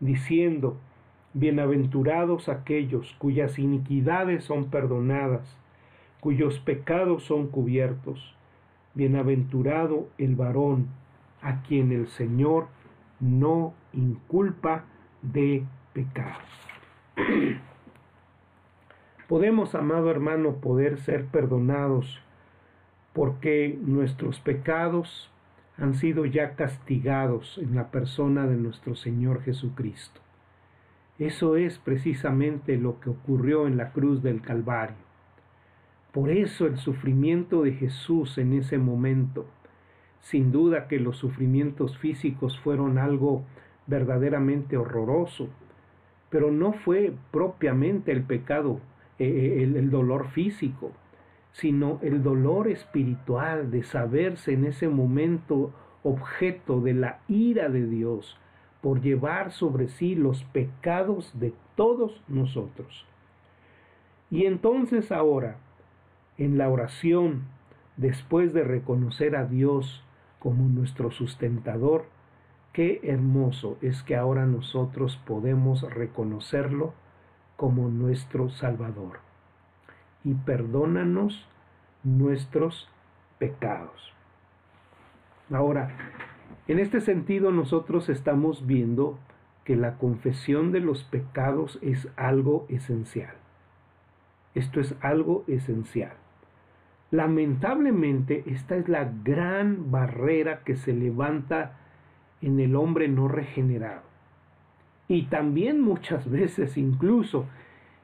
diciendo, 0.00 0.78
Bienaventurados 1.34 2.48
aquellos 2.48 3.14
cuyas 3.18 3.58
iniquidades 3.58 4.44
son 4.44 4.70
perdonadas, 4.70 5.56
cuyos 6.20 6.58
pecados 6.58 7.22
son 7.24 7.48
cubiertos. 7.48 8.34
Bienaventurado 8.94 10.08
el 10.16 10.34
varón 10.36 10.88
a 11.42 11.62
quien 11.62 11.92
el 11.92 12.08
Señor 12.08 12.68
no 13.20 13.74
inculpa 13.92 14.86
de 15.22 15.64
pecado. 15.92 16.38
Podemos, 19.28 19.74
amado 19.74 20.10
hermano, 20.10 20.54
poder 20.56 20.98
ser 20.98 21.26
perdonados 21.26 22.22
porque 23.12 23.78
nuestros 23.82 24.40
pecados 24.40 25.30
han 25.78 25.94
sido 25.94 26.26
ya 26.26 26.56
castigados 26.56 27.58
en 27.58 27.76
la 27.76 27.90
persona 27.90 28.46
de 28.46 28.56
nuestro 28.56 28.96
Señor 28.96 29.42
Jesucristo. 29.42 30.20
Eso 31.18 31.56
es 31.56 31.78
precisamente 31.78 32.76
lo 32.76 33.00
que 33.00 33.10
ocurrió 33.10 33.66
en 33.66 33.76
la 33.76 33.92
cruz 33.92 34.22
del 34.22 34.40
Calvario. 34.40 34.96
Por 36.12 36.30
eso 36.30 36.66
el 36.66 36.78
sufrimiento 36.78 37.62
de 37.62 37.72
Jesús 37.72 38.38
en 38.38 38.54
ese 38.54 38.78
momento, 38.78 39.46
sin 40.20 40.50
duda 40.50 40.88
que 40.88 40.98
los 40.98 41.16
sufrimientos 41.16 41.96
físicos 41.98 42.58
fueron 42.58 42.98
algo 42.98 43.44
verdaderamente 43.86 44.76
horroroso, 44.76 45.48
pero 46.28 46.50
no 46.50 46.72
fue 46.72 47.12
propiamente 47.30 48.10
el 48.10 48.22
pecado, 48.22 48.80
eh, 49.18 49.26
eh, 49.26 49.62
el, 49.62 49.76
el 49.76 49.90
dolor 49.90 50.28
físico, 50.30 50.92
sino 51.52 51.98
el 52.02 52.22
dolor 52.22 52.68
espiritual 52.68 53.70
de 53.70 53.82
saberse 53.82 54.52
en 54.52 54.64
ese 54.64 54.88
momento 54.88 55.72
objeto 56.02 56.80
de 56.80 56.94
la 56.94 57.20
ira 57.28 57.68
de 57.68 57.86
Dios, 57.86 58.38
por 58.80 59.00
llevar 59.00 59.50
sobre 59.52 59.88
sí 59.88 60.14
los 60.14 60.44
pecados 60.44 61.38
de 61.38 61.52
todos 61.74 62.22
nosotros. 62.28 63.06
Y 64.30 64.44
entonces 64.46 65.10
ahora, 65.10 65.56
en 66.36 66.58
la 66.58 66.68
oración, 66.68 67.44
después 67.96 68.52
de 68.52 68.62
reconocer 68.62 69.34
a 69.36 69.46
Dios 69.46 70.04
como 70.38 70.68
nuestro 70.68 71.10
sustentador, 71.10 72.06
qué 72.72 73.00
hermoso 73.02 73.76
es 73.82 74.02
que 74.02 74.14
ahora 74.14 74.46
nosotros 74.46 75.20
podemos 75.26 75.82
reconocerlo 75.82 76.94
como 77.56 77.88
nuestro 77.88 78.50
Salvador. 78.50 79.27
Y 80.24 80.34
perdónanos 80.34 81.46
nuestros 82.02 82.88
pecados. 83.38 84.12
Ahora, 85.50 85.90
en 86.66 86.78
este 86.78 87.00
sentido, 87.00 87.50
nosotros 87.50 88.08
estamos 88.08 88.66
viendo 88.66 89.18
que 89.64 89.76
la 89.76 89.96
confesión 89.96 90.72
de 90.72 90.80
los 90.80 91.04
pecados 91.04 91.78
es 91.82 92.08
algo 92.16 92.66
esencial. 92.68 93.34
Esto 94.54 94.80
es 94.80 94.94
algo 95.00 95.44
esencial. 95.46 96.12
Lamentablemente, 97.10 98.44
esta 98.46 98.76
es 98.76 98.88
la 98.88 99.10
gran 99.24 99.90
barrera 99.90 100.62
que 100.64 100.76
se 100.76 100.92
levanta 100.92 101.78
en 102.42 102.60
el 102.60 102.76
hombre 102.76 103.08
no 103.08 103.28
regenerado. 103.28 104.02
Y 105.06 105.24
también 105.24 105.80
muchas 105.80 106.30
veces, 106.30 106.76
incluso 106.76 107.46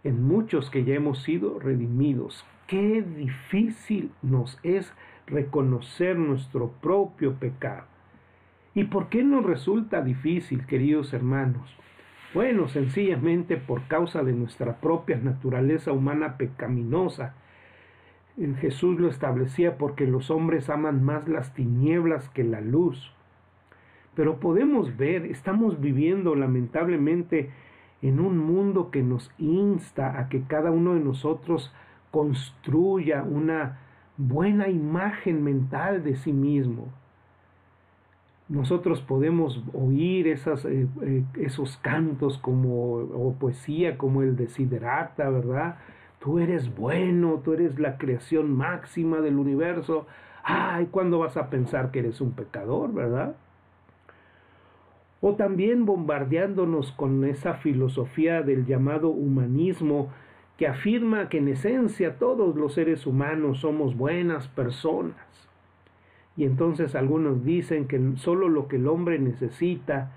en 0.05 0.23
muchos 0.23 0.71
que 0.71 0.85
ya 0.85 0.95
hemos 0.95 1.23
sido 1.23 1.59
redimidos, 1.59 2.45
qué 2.67 3.03
difícil 3.03 4.11
nos 4.23 4.59
es 4.63 4.93
reconocer 5.27 6.17
nuestro 6.17 6.71
propio 6.81 7.35
pecado. 7.35 7.87
¿Y 8.75 8.85
por 8.85 9.09
qué 9.09 9.25
nos 9.25 9.45
resulta 9.45 10.03
difícil, 10.03 10.67
queridos 10.67 11.13
hermanos? 11.13 11.75
Bueno, 12.35 12.69
sencillamente 12.69 13.57
por 13.57 13.87
causa 13.87 14.25
de 14.25 14.33
nuestra 14.33 14.81
propia 14.81 15.17
naturaleza 15.17 15.93
humana 15.93 16.37
pecaminosa. 16.37 17.35
Jesús 18.61 18.99
lo 18.99 19.09
establecía 19.09 19.79
porque 19.79 20.09
los 20.09 20.31
hombres 20.33 20.69
aman 20.69 21.05
más 21.05 21.29
las 21.29 21.55
tinieblas 21.55 22.29
que 22.31 22.43
la 22.43 22.61
luz. 22.61 23.13
Pero 24.17 24.41
podemos 24.41 24.97
ver, 24.97 25.27
estamos 25.27 25.81
viviendo 25.81 26.35
lamentablemente 26.35 27.51
en 28.03 28.21
un 28.21 28.39
mundo 28.39 28.91
que 28.91 29.03
nos 29.03 29.31
insta 29.39 30.19
a 30.19 30.29
que 30.29 30.43
cada 30.43 30.71
uno 30.71 30.95
de 30.95 31.01
nosotros 31.01 31.73
construya 32.11 33.23
una 33.23 33.79
buena 34.17 34.69
imagen 34.69 35.43
mental 35.43 36.05
de 36.05 36.17
sí 36.17 36.33
mismo 36.33 36.89
nosotros 38.49 39.01
podemos 39.01 39.63
oír 39.73 40.29
eh, 40.29 40.37
eh, 41.03 41.25
esos 41.41 41.79
cantos 41.79 42.39
como, 42.39 42.97
o 42.97 43.35
poesía 43.39 43.97
como 43.97 44.23
el 44.23 44.37
de 44.37 44.49
Siddhartha, 44.49 45.31
¿verdad? 45.31 45.77
Tú 46.21 46.39
eres 46.39 46.75
bueno, 46.75 47.41
tú 47.45 47.55
eres 47.55 47.79
la 47.79 47.97
creación 47.97 48.55
máxima 48.55 49.21
del 49.21 49.37
universo. 49.37 50.07
Ay, 50.43 50.89
¿cuándo 50.91 51.19
vas 51.19 51.37
a 51.37 51.49
pensar 51.49 51.91
que 51.91 52.01
eres 52.01 52.21
un 52.21 52.33
pecador, 52.33 52.93
verdad? 52.93 53.35
O 55.27 55.37
también 55.37 55.87
bombardeándonos 55.87 56.93
con 56.93 57.25
esa 57.25 57.55
filosofía 57.55 58.43
del 58.43 58.67
llamado 58.67 59.09
humanismo 59.09 60.11
que 60.59 60.67
afirma 60.67 61.31
que 61.31 61.39
en 61.39 61.49
esencia 61.49 62.19
todos 62.19 62.55
los 62.57 62.75
seres 62.75 63.07
humanos 63.07 63.61
somos 63.61 63.97
buenas 63.97 64.49
personas 64.49 65.17
y 66.37 66.45
entonces 66.45 66.95
algunos 66.95 67.45
dicen 67.45 67.87
que 67.87 68.01
solo 68.17 68.49
lo 68.49 68.69
que 68.69 68.77
el 68.77 68.89
hombre 68.89 69.19
necesita 69.19 70.13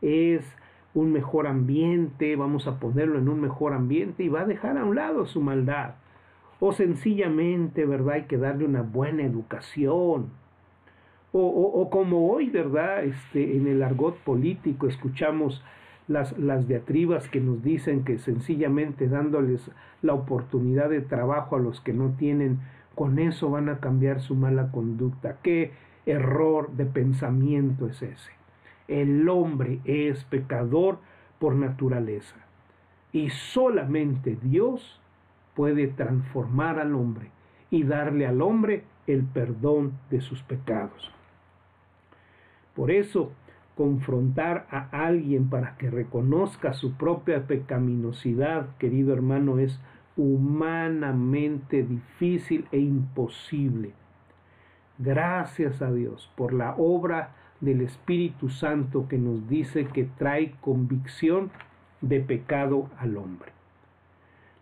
es 0.00 0.44
un 0.94 1.12
mejor 1.12 1.46
ambiente, 1.46 2.36
vamos 2.36 2.66
a 2.66 2.78
ponerlo 2.78 3.18
en 3.18 3.28
un 3.28 3.40
mejor 3.40 3.72
ambiente 3.72 4.22
y 4.22 4.28
va 4.28 4.42
a 4.42 4.46
dejar 4.46 4.76
a 4.76 4.84
un 4.84 4.94
lado 4.94 5.24
su 5.26 5.40
maldad. 5.40 5.94
O 6.60 6.72
sencillamente, 6.72 7.86
¿verdad? 7.86 8.14
Hay 8.14 8.22
que 8.24 8.36
darle 8.36 8.66
una 8.66 8.82
buena 8.82 9.24
educación. 9.24 10.30
O, 11.34 11.88
como 11.90 12.30
hoy, 12.30 12.50
¿verdad? 12.50 13.04
Este, 13.04 13.56
en 13.56 13.66
el 13.66 13.82
argot 13.82 14.18
político 14.18 14.86
escuchamos 14.86 15.64
las, 16.06 16.36
las 16.38 16.68
diatribas 16.68 17.28
que 17.28 17.40
nos 17.40 17.62
dicen 17.62 18.04
que 18.04 18.18
sencillamente 18.18 19.08
dándoles 19.08 19.70
la 20.02 20.12
oportunidad 20.12 20.90
de 20.90 21.00
trabajo 21.00 21.56
a 21.56 21.60
los 21.60 21.80
que 21.80 21.94
no 21.94 22.10
tienen, 22.18 22.60
con 22.94 23.18
eso 23.18 23.50
van 23.50 23.70
a 23.70 23.78
cambiar 23.78 24.20
su 24.20 24.34
mala 24.34 24.70
conducta. 24.70 25.38
¿Qué 25.42 25.72
error 26.04 26.70
de 26.72 26.84
pensamiento 26.84 27.86
es 27.86 28.02
ese? 28.02 28.32
El 28.88 29.26
hombre 29.28 29.80
es 29.84 30.24
pecador 30.24 30.98
por 31.38 31.54
naturaleza 31.54 32.36
y 33.12 33.30
solamente 33.30 34.36
Dios 34.42 35.00
puede 35.54 35.86
transformar 35.86 36.78
al 36.78 36.94
hombre 36.94 37.30
y 37.70 37.84
darle 37.84 38.26
al 38.26 38.42
hombre 38.42 38.84
el 39.06 39.24
perdón 39.24 39.92
de 40.10 40.20
sus 40.20 40.42
pecados. 40.42 41.10
Por 42.74 42.90
eso, 42.90 43.32
confrontar 43.76 44.66
a 44.70 44.88
alguien 45.06 45.48
para 45.48 45.76
que 45.76 45.90
reconozca 45.90 46.72
su 46.72 46.94
propia 46.94 47.46
pecaminosidad, 47.46 48.76
querido 48.78 49.12
hermano, 49.12 49.58
es 49.58 49.80
humanamente 50.16 51.82
difícil 51.82 52.66
e 52.70 52.78
imposible. 52.78 53.92
Gracias 54.98 55.80
a 55.82 55.90
Dios 55.90 56.30
por 56.36 56.52
la 56.52 56.74
obra 56.76 57.34
del 57.60 57.80
Espíritu 57.80 58.50
Santo 58.50 59.08
que 59.08 59.18
nos 59.18 59.48
dice 59.48 59.86
que 59.86 60.04
trae 60.04 60.54
convicción 60.60 61.50
de 62.00 62.20
pecado 62.20 62.90
al 62.98 63.16
hombre. 63.16 63.52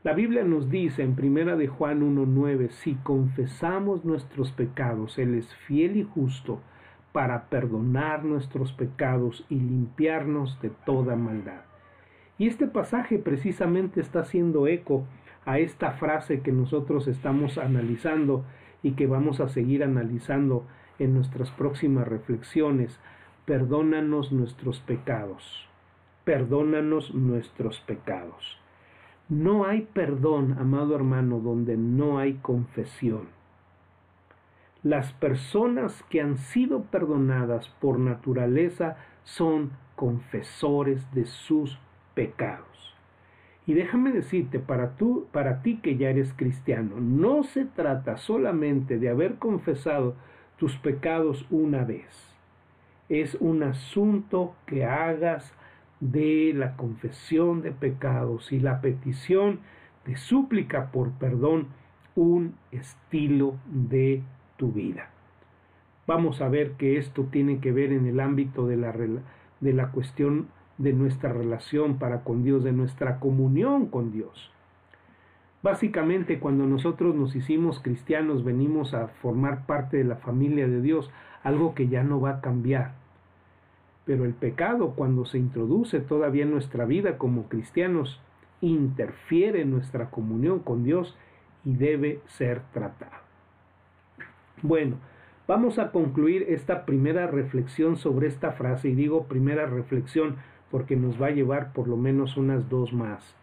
La 0.02 0.14
Biblia 0.14 0.44
nos 0.44 0.70
dice 0.70 1.02
en 1.02 1.14
Primera 1.14 1.56
de 1.56 1.68
Juan 1.68 2.02
1:9, 2.02 2.70
si 2.70 2.94
confesamos 2.94 4.04
nuestros 4.04 4.52
pecados, 4.52 5.18
él 5.18 5.34
es 5.34 5.54
fiel 5.66 5.96
y 5.96 6.04
justo 6.04 6.60
para 7.12 7.48
perdonar 7.48 8.24
nuestros 8.24 8.72
pecados 8.72 9.44
y 9.48 9.56
limpiarnos 9.56 10.60
de 10.60 10.70
toda 10.70 11.16
maldad. 11.16 11.62
Y 12.38 12.46
este 12.46 12.66
pasaje 12.66 13.18
precisamente 13.18 14.00
está 14.00 14.20
haciendo 14.20 14.66
eco 14.66 15.04
a 15.44 15.58
esta 15.58 15.92
frase 15.92 16.40
que 16.40 16.52
nosotros 16.52 17.08
estamos 17.08 17.58
analizando 17.58 18.44
y 18.82 18.92
que 18.92 19.06
vamos 19.06 19.40
a 19.40 19.48
seguir 19.48 19.84
analizando 19.84 20.64
en 20.98 21.14
nuestras 21.14 21.50
próximas 21.50 22.06
reflexiones. 22.06 22.98
Perdónanos 23.44 24.32
nuestros 24.32 24.80
pecados. 24.80 25.68
Perdónanos 26.24 27.14
nuestros 27.14 27.80
pecados. 27.80 28.58
No 29.28 29.64
hay 29.64 29.88
perdón, 29.92 30.56
amado 30.58 30.94
hermano, 30.94 31.40
donde 31.40 31.76
no 31.76 32.18
hay 32.18 32.34
confesión. 32.34 33.39
Las 34.82 35.12
personas 35.12 36.02
que 36.08 36.22
han 36.22 36.38
sido 36.38 36.84
perdonadas 36.84 37.68
por 37.80 37.98
naturaleza 37.98 38.96
son 39.24 39.72
confesores 39.94 41.12
de 41.12 41.26
sus 41.26 41.78
pecados. 42.14 42.96
Y 43.66 43.74
déjame 43.74 44.10
decirte, 44.10 44.58
para, 44.58 44.96
tú, 44.96 45.26
para 45.32 45.60
ti 45.60 45.80
que 45.82 45.96
ya 45.96 46.08
eres 46.08 46.32
cristiano, 46.32 46.96
no 46.98 47.42
se 47.42 47.66
trata 47.66 48.16
solamente 48.16 48.98
de 48.98 49.10
haber 49.10 49.34
confesado 49.34 50.14
tus 50.56 50.76
pecados 50.78 51.46
una 51.50 51.84
vez. 51.84 52.34
Es 53.10 53.36
un 53.38 53.62
asunto 53.62 54.54
que 54.66 54.86
hagas 54.86 55.52
de 56.00 56.52
la 56.54 56.76
confesión 56.76 57.60
de 57.60 57.72
pecados 57.72 58.50
y 58.50 58.60
la 58.60 58.80
petición 58.80 59.60
de 60.06 60.16
súplica 60.16 60.90
por 60.90 61.10
perdón 61.12 61.68
un 62.14 62.54
estilo 62.72 63.56
de 63.66 64.22
tu 64.60 64.70
vida. 64.72 65.08
Vamos 66.06 66.42
a 66.42 66.50
ver 66.50 66.72
que 66.72 66.98
esto 66.98 67.24
tiene 67.24 67.60
que 67.60 67.72
ver 67.72 67.92
en 67.92 68.04
el 68.06 68.20
ámbito 68.20 68.66
de 68.66 68.76
la, 68.76 68.92
de 68.92 69.72
la 69.72 69.90
cuestión 69.90 70.48
de 70.76 70.92
nuestra 70.92 71.32
relación 71.32 71.98
para 71.98 72.24
con 72.24 72.44
Dios, 72.44 72.62
de 72.62 72.72
nuestra 72.72 73.20
comunión 73.20 73.86
con 73.86 74.12
Dios. 74.12 74.52
Básicamente 75.62 76.38
cuando 76.40 76.66
nosotros 76.66 77.14
nos 77.14 77.34
hicimos 77.34 77.80
cristianos 77.80 78.44
venimos 78.44 78.92
a 78.92 79.08
formar 79.08 79.64
parte 79.64 79.96
de 79.96 80.04
la 80.04 80.16
familia 80.16 80.68
de 80.68 80.82
Dios, 80.82 81.10
algo 81.42 81.74
que 81.74 81.88
ya 81.88 82.02
no 82.02 82.20
va 82.20 82.30
a 82.30 82.40
cambiar. 82.42 82.92
Pero 84.04 84.26
el 84.26 84.34
pecado, 84.34 84.90
cuando 84.94 85.24
se 85.24 85.38
introduce 85.38 86.00
todavía 86.00 86.42
en 86.42 86.50
nuestra 86.50 86.84
vida 86.84 87.16
como 87.16 87.44
cristianos, 87.44 88.20
interfiere 88.60 89.62
en 89.62 89.70
nuestra 89.70 90.10
comunión 90.10 90.58
con 90.58 90.84
Dios 90.84 91.16
y 91.64 91.74
debe 91.76 92.20
ser 92.26 92.60
tratado. 92.74 93.29
Bueno, 94.62 94.96
vamos 95.46 95.78
a 95.78 95.90
concluir 95.90 96.46
esta 96.48 96.84
primera 96.84 97.26
reflexión 97.26 97.96
sobre 97.96 98.28
esta 98.28 98.52
frase 98.52 98.88
y 98.88 98.94
digo 98.94 99.24
primera 99.24 99.66
reflexión 99.66 100.36
porque 100.70 100.96
nos 100.96 101.20
va 101.20 101.26
a 101.26 101.32
llevar 101.32 101.72
por 101.72 101.88
lo 101.88 101.96
menos 101.96 102.36
unas 102.36 102.68
dos 102.68 102.92
más 102.92 103.36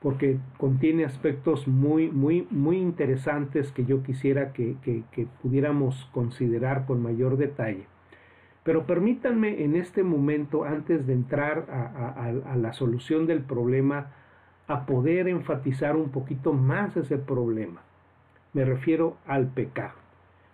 porque 0.00 0.38
contiene 0.58 1.04
aspectos 1.04 1.68
muy, 1.68 2.10
muy, 2.10 2.48
muy 2.50 2.78
interesantes 2.78 3.70
que 3.70 3.84
yo 3.84 4.02
quisiera 4.02 4.52
que, 4.52 4.74
que 4.82 5.26
pudiéramos 5.40 6.10
considerar 6.12 6.86
con 6.86 7.00
mayor 7.00 7.36
detalle. 7.36 7.86
Pero 8.64 8.86
permítanme 8.86 9.64
en 9.64 9.74
este 9.74 10.02
momento, 10.02 10.64
antes 10.64 11.06
de 11.06 11.14
entrar 11.14 11.66
a, 11.68 12.56
la 12.56 12.72
solución 12.72 13.26
del 13.26 13.40
problema, 13.40 14.12
a 14.68 14.86
poder 14.86 15.28
enfatizar 15.28 15.96
un 15.96 16.10
poquito 16.10 16.52
más 16.52 16.96
ese 16.96 17.18
problema. 17.18 17.82
Me 18.52 18.64
refiero 18.64 19.16
al 19.26 19.48
pecado. 19.48 19.94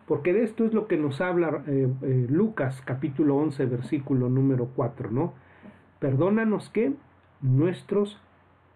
Porque 0.06 0.32
de 0.32 0.44
esto 0.44 0.64
es 0.64 0.72
lo 0.72 0.87
que 0.87 0.96
nos 0.96 1.20
habla 1.20 1.62
eh, 1.66 1.88
eh, 2.02 2.26
Lucas 2.30 2.80
capítulo 2.84 3.37
11 3.37 3.66
versículo 3.66 4.28
número 4.30 4.70
4, 4.74 5.11
¿no? 5.11 5.34
Perdónanos 5.98 6.70
que 6.70 6.94
nuestros 7.42 8.18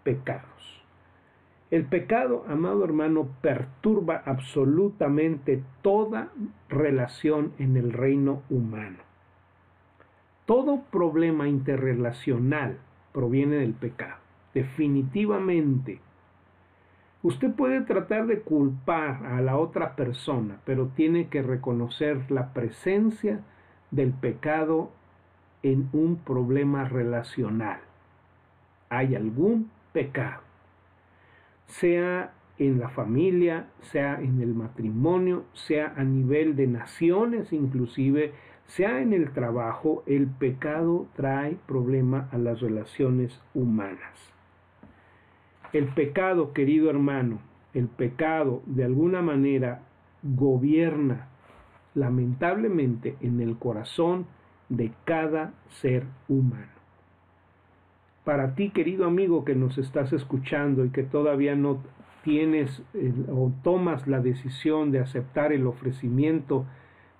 pecados. 0.02 0.82
El 1.70 1.86
pecado, 1.86 2.44
amado 2.48 2.84
hermano, 2.84 3.28
perturba 3.40 4.22
absolutamente 4.26 5.62
toda 5.80 6.28
relación 6.68 7.52
en 7.58 7.78
el 7.78 7.94
reino 7.94 8.42
humano. 8.50 8.98
Todo 10.44 10.82
problema 10.90 11.48
interrelacional 11.48 12.76
proviene 13.12 13.56
del 13.56 13.72
pecado, 13.72 14.18
definitivamente. 14.52 16.00
Usted 17.22 17.52
puede 17.52 17.82
tratar 17.82 18.26
de 18.26 18.40
culpar 18.40 19.24
a 19.26 19.40
la 19.40 19.56
otra 19.56 19.94
persona, 19.94 20.58
pero 20.64 20.88
tiene 20.88 21.28
que 21.28 21.40
reconocer 21.40 22.28
la 22.32 22.52
presencia 22.52 23.40
del 23.92 24.12
pecado 24.12 24.90
en 25.62 25.88
un 25.92 26.16
problema 26.16 26.88
relacional. 26.88 27.78
Hay 28.88 29.14
algún 29.14 29.70
pecado, 29.92 30.40
sea 31.66 32.32
en 32.58 32.80
la 32.80 32.88
familia, 32.88 33.68
sea 33.80 34.20
en 34.20 34.40
el 34.40 34.54
matrimonio, 34.54 35.44
sea 35.52 35.94
a 35.96 36.02
nivel 36.02 36.56
de 36.56 36.66
naciones 36.66 37.52
inclusive, 37.52 38.32
sea 38.66 39.00
en 39.00 39.12
el 39.12 39.32
trabajo, 39.32 40.02
el 40.06 40.26
pecado 40.26 41.06
trae 41.14 41.56
problema 41.66 42.28
a 42.32 42.38
las 42.38 42.60
relaciones 42.60 43.40
humanas. 43.54 44.31
El 45.72 45.86
pecado, 45.88 46.52
querido 46.52 46.90
hermano, 46.90 47.38
el 47.74 47.88
pecado 47.88 48.62
de 48.66 48.84
alguna 48.84 49.22
manera 49.22 49.82
gobierna 50.22 51.28
lamentablemente 51.94 53.16
en 53.20 53.40
el 53.40 53.56
corazón 53.58 54.26
de 54.68 54.92
cada 55.04 55.52
ser 55.80 56.04
humano. 56.28 56.72
Para 58.24 58.54
ti, 58.54 58.70
querido 58.70 59.06
amigo 59.06 59.44
que 59.44 59.54
nos 59.54 59.78
estás 59.78 60.12
escuchando 60.12 60.84
y 60.84 60.90
que 60.90 61.02
todavía 61.02 61.56
no 61.56 61.82
tienes 62.22 62.82
o 63.28 63.50
tomas 63.64 64.06
la 64.06 64.20
decisión 64.20 64.92
de 64.92 65.00
aceptar 65.00 65.52
el 65.52 65.66
ofrecimiento 65.66 66.64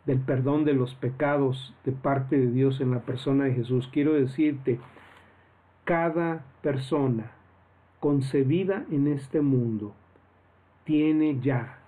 del 0.06 0.20
perdón 0.20 0.64
de 0.64 0.74
los 0.74 0.94
pecados 0.94 1.74
de 1.84 1.92
parte 1.92 2.38
de 2.38 2.50
Dios 2.50 2.80
en 2.80 2.92
la 2.92 3.00
persona 3.00 3.44
de 3.44 3.54
Jesús, 3.54 3.88
quiero 3.92 4.14
decirte, 4.14 4.78
cada 5.84 6.44
persona 6.62 7.32
concebida 8.02 8.84
en 8.90 9.06
este 9.06 9.42
mundo 9.42 9.94
tiene 10.82 11.38
ya 11.40 11.78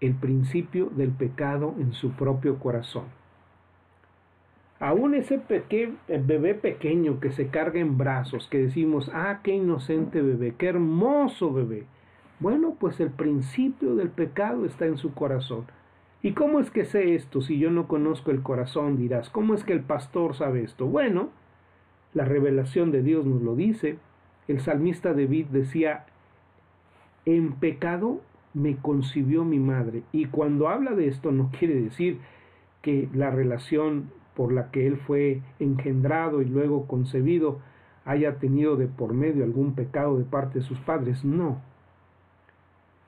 el 0.00 0.16
principio 0.16 0.86
del 0.86 1.12
pecado 1.12 1.76
en 1.78 1.92
su 1.92 2.10
propio 2.10 2.58
corazón. 2.58 3.04
Aún 4.80 5.14
ese 5.14 5.40
bebé 6.08 6.54
pequeño 6.54 7.20
que 7.20 7.30
se 7.30 7.46
carga 7.46 7.78
en 7.78 7.96
brazos, 7.96 8.48
que 8.48 8.58
decimos, 8.58 9.08
ah, 9.14 9.38
qué 9.44 9.54
inocente 9.54 10.20
bebé, 10.20 10.56
qué 10.58 10.66
hermoso 10.66 11.52
bebé. 11.52 11.86
Bueno, 12.40 12.74
pues 12.80 12.98
el 12.98 13.10
principio 13.10 13.94
del 13.94 14.08
pecado 14.08 14.64
está 14.64 14.86
en 14.86 14.96
su 14.98 15.14
corazón. 15.14 15.66
¿Y 16.22 16.32
cómo 16.32 16.58
es 16.58 16.72
que 16.72 16.84
sé 16.84 17.14
esto 17.14 17.40
si 17.40 17.60
yo 17.60 17.70
no 17.70 17.86
conozco 17.86 18.32
el 18.32 18.42
corazón? 18.42 18.96
Dirás, 18.96 19.30
¿cómo 19.30 19.54
es 19.54 19.62
que 19.62 19.74
el 19.74 19.82
pastor 19.82 20.34
sabe 20.34 20.64
esto? 20.64 20.86
Bueno, 20.86 21.28
la 22.14 22.24
revelación 22.24 22.90
de 22.90 23.02
Dios 23.02 23.24
nos 23.24 23.42
lo 23.42 23.54
dice. 23.54 23.98
El 24.48 24.60
salmista 24.60 25.12
David 25.12 25.46
decía, 25.46 26.06
en 27.24 27.52
pecado 27.54 28.20
me 28.54 28.76
concibió 28.76 29.44
mi 29.44 29.58
madre. 29.58 30.02
Y 30.12 30.26
cuando 30.26 30.68
habla 30.68 30.92
de 30.92 31.08
esto 31.08 31.32
no 31.32 31.50
quiere 31.58 31.74
decir 31.74 32.18
que 32.82 33.08
la 33.12 33.30
relación 33.30 34.10
por 34.34 34.52
la 34.52 34.70
que 34.70 34.86
él 34.86 34.96
fue 34.96 35.42
engendrado 35.58 36.42
y 36.42 36.44
luego 36.44 36.86
concebido 36.86 37.58
haya 38.04 38.36
tenido 38.36 38.76
de 38.76 38.86
por 38.86 39.12
medio 39.12 39.44
algún 39.44 39.74
pecado 39.74 40.16
de 40.16 40.24
parte 40.24 40.60
de 40.60 40.64
sus 40.64 40.78
padres. 40.80 41.24
No. 41.24 41.60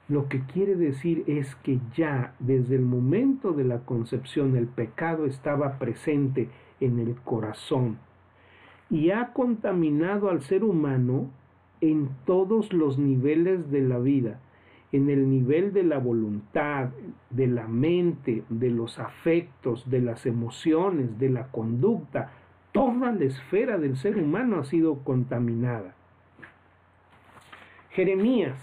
Lo 0.08 0.28
que 0.28 0.40
quiere 0.40 0.74
decir 0.74 1.22
es 1.26 1.54
que 1.56 1.78
ya 1.94 2.34
desde 2.40 2.74
el 2.74 2.82
momento 2.82 3.52
de 3.52 3.64
la 3.64 3.80
concepción 3.80 4.56
el 4.56 4.66
pecado 4.66 5.26
estaba 5.26 5.78
presente 5.78 6.48
en 6.80 6.98
el 6.98 7.14
corazón 7.16 7.98
y 8.90 9.10
ha 9.10 9.32
contaminado 9.32 10.30
al 10.30 10.42
ser 10.42 10.64
humano 10.64 11.30
en 11.80 12.08
todos 12.24 12.72
los 12.72 12.98
niveles 12.98 13.70
de 13.70 13.82
la 13.82 13.98
vida, 13.98 14.40
en 14.92 15.10
el 15.10 15.28
nivel 15.28 15.72
de 15.72 15.82
la 15.82 15.98
voluntad, 15.98 16.90
de 17.30 17.46
la 17.46 17.68
mente, 17.68 18.42
de 18.48 18.70
los 18.70 18.98
afectos, 18.98 19.88
de 19.90 20.00
las 20.00 20.26
emociones, 20.26 21.18
de 21.18 21.28
la 21.28 21.48
conducta, 21.48 22.32
toda 22.72 23.12
la 23.12 23.24
esfera 23.24 23.78
del 23.78 23.96
ser 23.96 24.16
humano 24.16 24.58
ha 24.58 24.64
sido 24.64 25.04
contaminada. 25.04 25.94
Jeremías, 27.90 28.56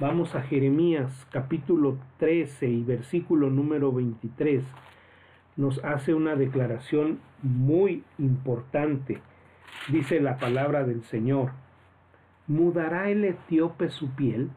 vamos 0.00 0.34
a 0.34 0.42
Jeremías 0.42 1.26
capítulo 1.30 1.96
13 2.18 2.68
y 2.68 2.82
versículo 2.82 3.50
número 3.50 3.92
23, 3.92 4.64
nos 5.56 5.82
hace 5.84 6.14
una 6.14 6.36
declaración 6.36 7.18
muy 7.42 8.02
importante. 8.18 9.20
Dice 9.88 10.20
la 10.20 10.38
palabra 10.38 10.84
del 10.84 11.02
Señor, 11.04 11.52
¿mudará 12.46 13.10
el 13.10 13.24
etíope 13.24 13.90
su 13.90 14.10
piel? 14.10 14.50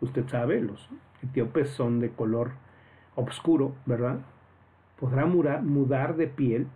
Usted 0.00 0.28
sabe, 0.28 0.60
los 0.60 0.88
etíopes 1.22 1.70
son 1.70 2.00
de 2.00 2.10
color 2.10 2.52
oscuro, 3.14 3.74
¿verdad? 3.86 4.18
¿Podrá 5.00 5.26
mudar 5.26 6.16
de 6.16 6.26
piel? 6.26 6.66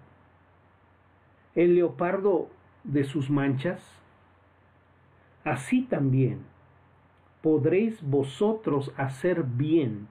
¿El 1.54 1.74
leopardo 1.74 2.48
de 2.84 3.04
sus 3.04 3.28
manchas? 3.28 3.82
Así 5.44 5.82
también 5.82 6.44
podréis 7.42 8.02
vosotros 8.02 8.92
hacer 8.96 9.42
bien 9.44 10.08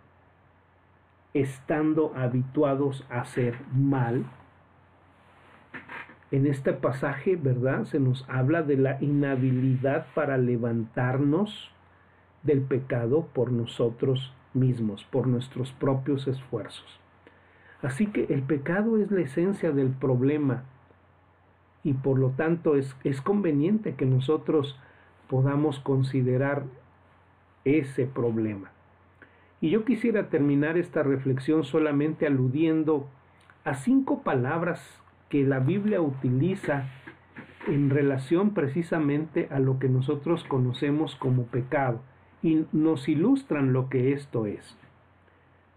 estando 1.33 2.13
habituados 2.15 3.05
a 3.09 3.21
hacer 3.21 3.59
mal. 3.71 4.25
En 6.31 6.45
este 6.45 6.73
pasaje, 6.73 7.35
¿verdad? 7.35 7.85
Se 7.85 7.99
nos 7.99 8.25
habla 8.29 8.61
de 8.61 8.77
la 8.77 9.01
inhabilidad 9.01 10.05
para 10.13 10.37
levantarnos 10.37 11.71
del 12.43 12.61
pecado 12.61 13.27
por 13.33 13.51
nosotros 13.51 14.31
mismos, 14.53 15.03
por 15.05 15.27
nuestros 15.27 15.71
propios 15.73 16.27
esfuerzos. 16.27 16.99
Así 17.81 18.07
que 18.07 18.25
el 18.25 18.43
pecado 18.43 18.97
es 18.97 19.09
la 19.09 19.21
esencia 19.21 19.71
del 19.71 19.89
problema 19.89 20.63
y 21.83 21.93
por 21.93 22.19
lo 22.19 22.29
tanto 22.31 22.75
es, 22.75 22.95
es 23.03 23.21
conveniente 23.21 23.95
que 23.95 24.05
nosotros 24.05 24.77
podamos 25.29 25.79
considerar 25.79 26.63
ese 27.63 28.05
problema. 28.05 28.71
Y 29.61 29.69
yo 29.69 29.85
quisiera 29.85 30.29
terminar 30.29 30.77
esta 30.77 31.03
reflexión 31.03 31.63
solamente 31.63 32.27
aludiendo 32.27 33.07
a 33.63 33.75
cinco 33.75 34.23
palabras 34.23 35.01
que 35.29 35.43
la 35.43 35.59
Biblia 35.59 36.01
utiliza 36.01 36.89
en 37.67 37.89
relación 37.89 38.53
precisamente 38.53 39.47
a 39.51 39.59
lo 39.59 39.79
que 39.79 39.89
nosotros 39.89 40.43
conocemos 40.43 41.15
como 41.15 41.43
pecado 41.43 42.01
y 42.41 42.65
nos 42.71 43.07
ilustran 43.07 43.73
lo 43.73 43.89
que 43.89 44.13
esto 44.13 44.45
es. 44.45 44.77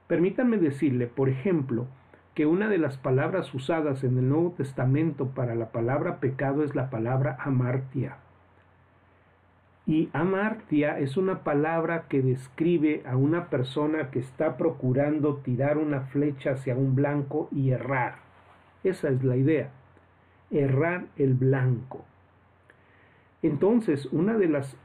Permítanme 0.06 0.58
decirle, 0.58 1.06
por 1.06 1.28
ejemplo, 1.28 1.86
que 2.34 2.46
una 2.46 2.68
de 2.68 2.78
las 2.78 2.96
palabras 2.96 3.52
usadas 3.54 4.04
en 4.04 4.16
el 4.18 4.28
Nuevo 4.28 4.52
Testamento 4.52 5.28
para 5.28 5.54
la 5.54 5.70
palabra 5.70 6.18
pecado 6.18 6.64
es 6.64 6.74
la 6.74 6.88
palabra 6.88 7.36
amartia. 7.40 8.16
Y 9.86 10.08
amartia 10.12 10.98
es 10.98 11.16
una 11.16 11.40
palabra 11.40 12.04
que 12.08 12.22
describe 12.22 13.02
a 13.04 13.16
una 13.16 13.50
persona 13.50 14.10
que 14.10 14.20
está 14.20 14.56
procurando 14.56 15.36
tirar 15.36 15.76
una 15.76 16.02
flecha 16.02 16.52
hacia 16.52 16.76
un 16.76 16.94
blanco 16.94 17.48
y 17.50 17.70
errar. 17.70 18.31
Esa 18.84 19.08
es 19.08 19.22
la 19.22 19.36
idea, 19.36 19.70
errar 20.50 21.06
el 21.16 21.34
blanco. 21.34 22.04
Entonces, 23.42 24.06
una 24.06 24.36
de 24.36 24.48
las 24.48 24.76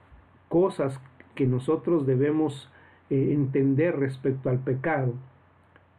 cosas 0.49 0.99
que 1.35 1.45
nosotros 1.45 2.05
debemos 2.05 2.71
eh, 3.09 3.29
entender 3.33 3.97
respecto 3.97 4.49
al 4.49 4.59
pecado 4.59 5.13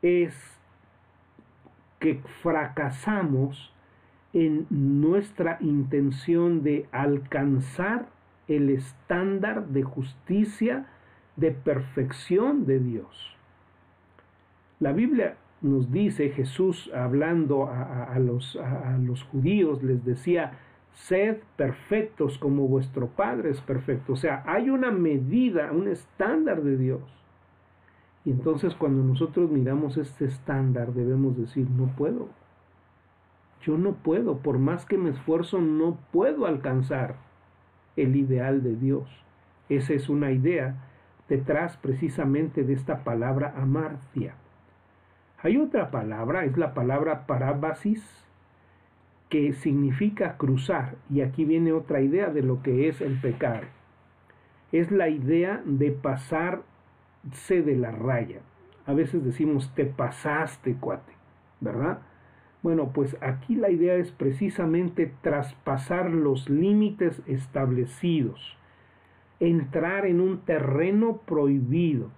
es 0.02 0.34
que 2.00 2.20
fracasamos 2.42 3.72
en 4.32 4.66
nuestra 4.70 5.58
intención 5.61 6.62
de 6.62 6.87
alcanzar 6.92 8.08
el 8.46 8.70
estándar 8.70 9.68
de 9.68 9.82
justicia, 9.82 10.87
de 11.37 11.50
perfección 11.50 12.66
de 12.66 12.78
Dios. 12.78 13.37
La 14.80 14.92
Biblia 14.92 15.37
nos 15.61 15.90
dice, 15.90 16.31
Jesús 16.31 16.90
hablando 16.94 17.68
a, 17.68 18.16
los, 18.18 18.57
judíos, 19.33 19.83
les 19.83 20.05
decía, 20.05 20.53
sed 20.92 21.38
perfectos 21.57 22.38
como 22.38 22.68
vuestro 22.68 23.09
Padre 23.09 23.51
es 23.51 23.61
perfecto. 23.61 24.12
O 24.12 24.16
sea, 24.16 24.42
hay 24.47 24.71
una 24.71 24.90
medida, 24.90 25.73
un 25.73 25.88
estándar 25.88 26.62
de 26.62 26.77
Dios. 26.77 27.03
Y 28.25 28.31
entonces 28.31 28.75
cuando 28.75 29.03
nosotros 29.03 29.51
miramos 29.51 29.97
este 29.97 30.27
estándar 30.27 30.92
debemos 30.92 31.37
decir, 31.37 31.68
no 31.71 31.87
puedo. 31.97 32.29
Yo 33.62 33.77
no 33.77 33.94
puedo, 33.94 34.38
por 34.38 34.59
más 34.59 34.87
que 34.87 34.99
me 34.99 35.11
esfuerzo, 35.11 35.61
no 35.61 35.99
puedo 36.12 36.47
alcanzar 36.47 37.16
el 37.97 38.14
ideal 38.14 38.62
de 38.62 38.77
Dios. 38.77 39.09
Esa 39.68 39.94
es 39.94 40.09
una 40.09 40.31
idea 40.31 40.85
detrás 41.29 41.77
precisamente 41.77 42.62
de 42.62 42.73
esta 42.73 43.03
palabra 43.03 43.55
amarcia. 43.57 44.35
Hay 45.40 45.57
otra 45.57 45.92
palabra, 45.92 46.44
es 46.44 46.57
la 46.57 46.74
palabra 46.74 47.27
parábasis, 47.27 48.03
que 49.29 49.53
significa 49.53 50.37
cruzar. 50.37 50.96
Y 51.11 51.20
aquí 51.20 51.44
viene 51.44 51.72
otra 51.72 52.01
idea 52.01 52.29
de 52.29 52.42
lo 52.42 52.62
que 52.62 52.88
es 52.88 53.01
el 53.01 53.20
pecar. 53.20 53.68
Es 54.72 54.90
la 54.90 55.09
idea 55.09 55.62
de 55.64 55.92
pasarse 55.92 56.62
de 57.62 57.77
la 57.77 57.92
raya. 57.92 58.40
A 58.85 58.94
veces 58.94 59.24
decimos, 59.24 59.72
te 59.74 59.85
pasaste, 59.85 60.74
cuate, 60.74 61.12
¿verdad? 61.61 62.01
Bueno, 62.62 62.90
pues 62.92 63.16
aquí 63.20 63.55
la 63.55 63.70
idea 63.70 63.94
es 63.94 64.11
precisamente 64.11 65.12
traspasar 65.22 66.11
los 66.11 66.51
límites 66.51 67.22
establecidos, 67.27 68.57
entrar 69.38 70.07
en 70.07 70.20
un 70.20 70.38
terreno 70.40 71.18
prohibido, 71.18 72.11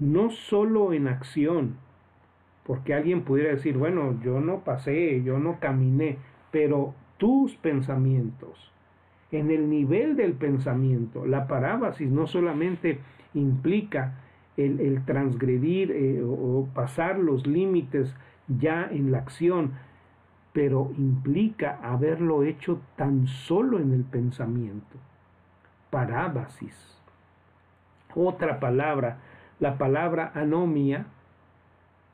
no 0.00 0.30
solo 0.30 0.92
en 0.92 1.06
acción, 1.06 1.76
porque 2.66 2.94
alguien 2.94 3.22
pudiera 3.22 3.50
decir, 3.50 3.78
bueno, 3.78 4.18
yo 4.22 4.40
no 4.40 4.60
pasé, 4.60 5.22
yo 5.22 5.38
no 5.38 5.60
caminé, 5.60 6.18
pero 6.50 6.94
tus 7.16 7.54
pensamientos, 7.56 8.72
en 9.30 9.50
el 9.50 9.70
nivel 9.70 10.16
del 10.16 10.32
pensamiento, 10.32 11.26
la 11.26 11.46
parábasis 11.46 12.10
no 12.10 12.26
solamente 12.26 12.98
implica 13.34 14.14
el, 14.56 15.04
transgredir 15.04 15.92
eh, 15.92 16.22
o 16.24 16.66
pasar 16.74 17.18
los 17.18 17.46
límites 17.46 18.14
ya 18.48 18.88
en 18.90 19.12
la 19.12 19.18
acción, 19.18 19.72
pero 20.52 20.90
implica 20.96 21.78
haberlo 21.82 22.42
hecho 22.42 22.80
tan 22.96 23.26
solo 23.26 23.78
en 23.78 23.92
el 23.92 24.02
pensamiento. 24.02 24.96
Parábasis. 25.90 26.74
Otra 28.14 28.58
palabra, 28.58 29.18
la 29.60 29.76
palabra 29.76 30.32
anomia, 30.34 31.06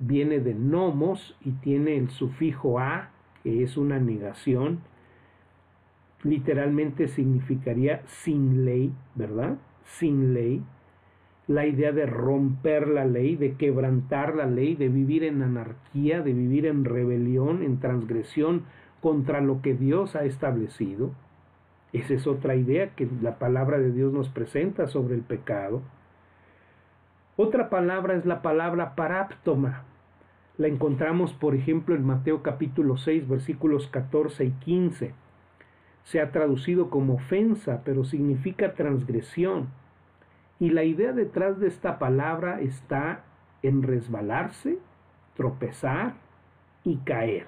viene 0.02 0.40
de 0.40 0.54
nomos 0.54 1.36
y 1.44 1.52
tiene 1.52 1.96
el 1.96 2.10
sufijo 2.10 2.80
a, 2.80 3.10
que 3.42 3.62
es 3.62 3.76
una 3.76 3.98
negación. 3.98 4.80
Literalmente 6.24 7.08
significaría 7.08 8.02
sin 8.06 8.64
ley, 8.64 8.92
¿verdad? 9.14 9.58
Sin 9.84 10.34
ley. 10.34 10.62
La 11.46 11.66
idea 11.66 11.92
de 11.92 12.06
romper 12.06 12.88
la 12.88 13.04
ley, 13.04 13.36
de 13.36 13.54
quebrantar 13.54 14.34
la 14.34 14.46
ley, 14.46 14.74
de 14.74 14.88
vivir 14.88 15.24
en 15.24 15.42
anarquía, 15.42 16.20
de 16.22 16.32
vivir 16.32 16.66
en 16.66 16.84
rebelión, 16.84 17.62
en 17.62 17.78
transgresión 17.80 18.64
contra 19.00 19.40
lo 19.40 19.62
que 19.62 19.74
Dios 19.74 20.16
ha 20.16 20.24
establecido. 20.24 21.10
Esa 21.92 22.14
es 22.14 22.26
otra 22.26 22.54
idea 22.56 22.94
que 22.94 23.08
la 23.20 23.38
palabra 23.38 23.78
de 23.78 23.92
Dios 23.92 24.12
nos 24.12 24.28
presenta 24.28 24.86
sobre 24.86 25.14
el 25.14 25.22
pecado. 25.22 25.82
Otra 27.36 27.70
palabra 27.70 28.14
es 28.14 28.24
la 28.24 28.42
palabra 28.42 28.94
paráptoma, 28.94 29.84
la 30.58 30.68
encontramos, 30.68 31.32
por 31.32 31.54
ejemplo, 31.54 31.94
en 31.94 32.04
Mateo 32.04 32.42
capítulo 32.42 32.96
6, 32.96 33.28
versículos 33.28 33.86
14 33.88 34.44
y 34.44 34.50
15. 34.50 35.14
Se 36.04 36.20
ha 36.20 36.30
traducido 36.30 36.90
como 36.90 37.14
ofensa, 37.14 37.82
pero 37.84 38.04
significa 38.04 38.74
transgresión. 38.74 39.68
Y 40.60 40.70
la 40.70 40.84
idea 40.84 41.12
detrás 41.12 41.58
de 41.58 41.68
esta 41.68 41.98
palabra 41.98 42.60
está 42.60 43.24
en 43.62 43.82
resbalarse, 43.82 44.78
tropezar 45.34 46.14
y 46.84 46.96
caer. 46.98 47.46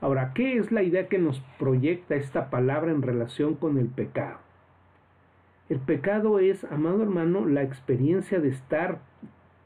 Ahora, 0.00 0.32
¿qué 0.34 0.56
es 0.56 0.72
la 0.72 0.82
idea 0.82 1.08
que 1.08 1.18
nos 1.18 1.40
proyecta 1.58 2.14
esta 2.14 2.48
palabra 2.48 2.92
en 2.92 3.02
relación 3.02 3.54
con 3.54 3.78
el 3.78 3.88
pecado? 3.88 4.38
El 5.68 5.80
pecado 5.80 6.38
es, 6.38 6.64
amado 6.64 7.02
hermano, 7.02 7.44
la 7.44 7.62
experiencia 7.62 8.38
de 8.38 8.48
estar 8.48 9.00